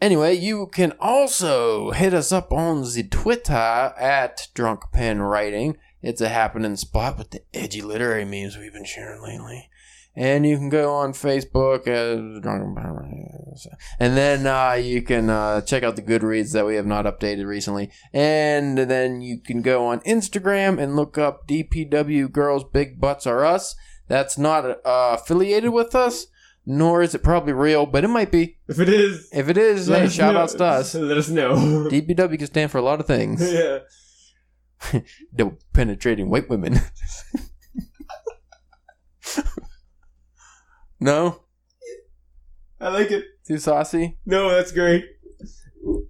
[0.00, 5.76] Anyway, you can also hit us up on the Twitter at Drunk Pen Writing.
[6.04, 9.70] It's a happening spot with the edgy literary memes we've been sharing lately.
[10.14, 12.44] And you can go on Facebook as
[13.98, 17.46] And then uh, you can uh, check out the Goodreads that we have not updated
[17.46, 17.90] recently.
[18.12, 23.44] And then you can go on Instagram and look up DPW Girls Big Butts Are
[23.44, 23.74] Us.
[24.06, 26.26] That's not uh, affiliated with us,
[26.66, 28.58] nor is it probably real, but it might be.
[28.68, 30.40] if it is, If it is, hey, shout know.
[30.40, 30.94] outs to us.
[30.94, 31.54] Let us know.
[31.90, 33.40] DPW can stand for a lot of things.
[33.52, 33.78] yeah.
[35.38, 36.80] No penetrating white women.
[41.00, 41.40] no?
[42.80, 43.24] I like it.
[43.46, 44.18] Too saucy?
[44.26, 45.04] No, that's great.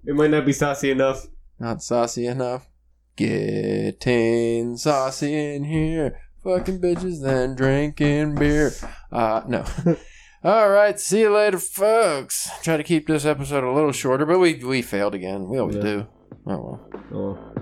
[0.07, 1.27] It might not be saucy enough.
[1.59, 2.69] Not saucy enough.
[3.17, 6.19] Getting saucy in here.
[6.43, 8.73] Fucking bitches then drinking beer.
[9.11, 9.65] Uh, no.
[10.45, 12.51] All right, see you later, folks.
[12.63, 15.49] Try to keep this episode a little shorter, but we we failed again.
[15.49, 15.83] We always Yeah.
[15.83, 16.07] do.
[16.47, 16.91] Oh well.
[17.15, 17.54] Oh.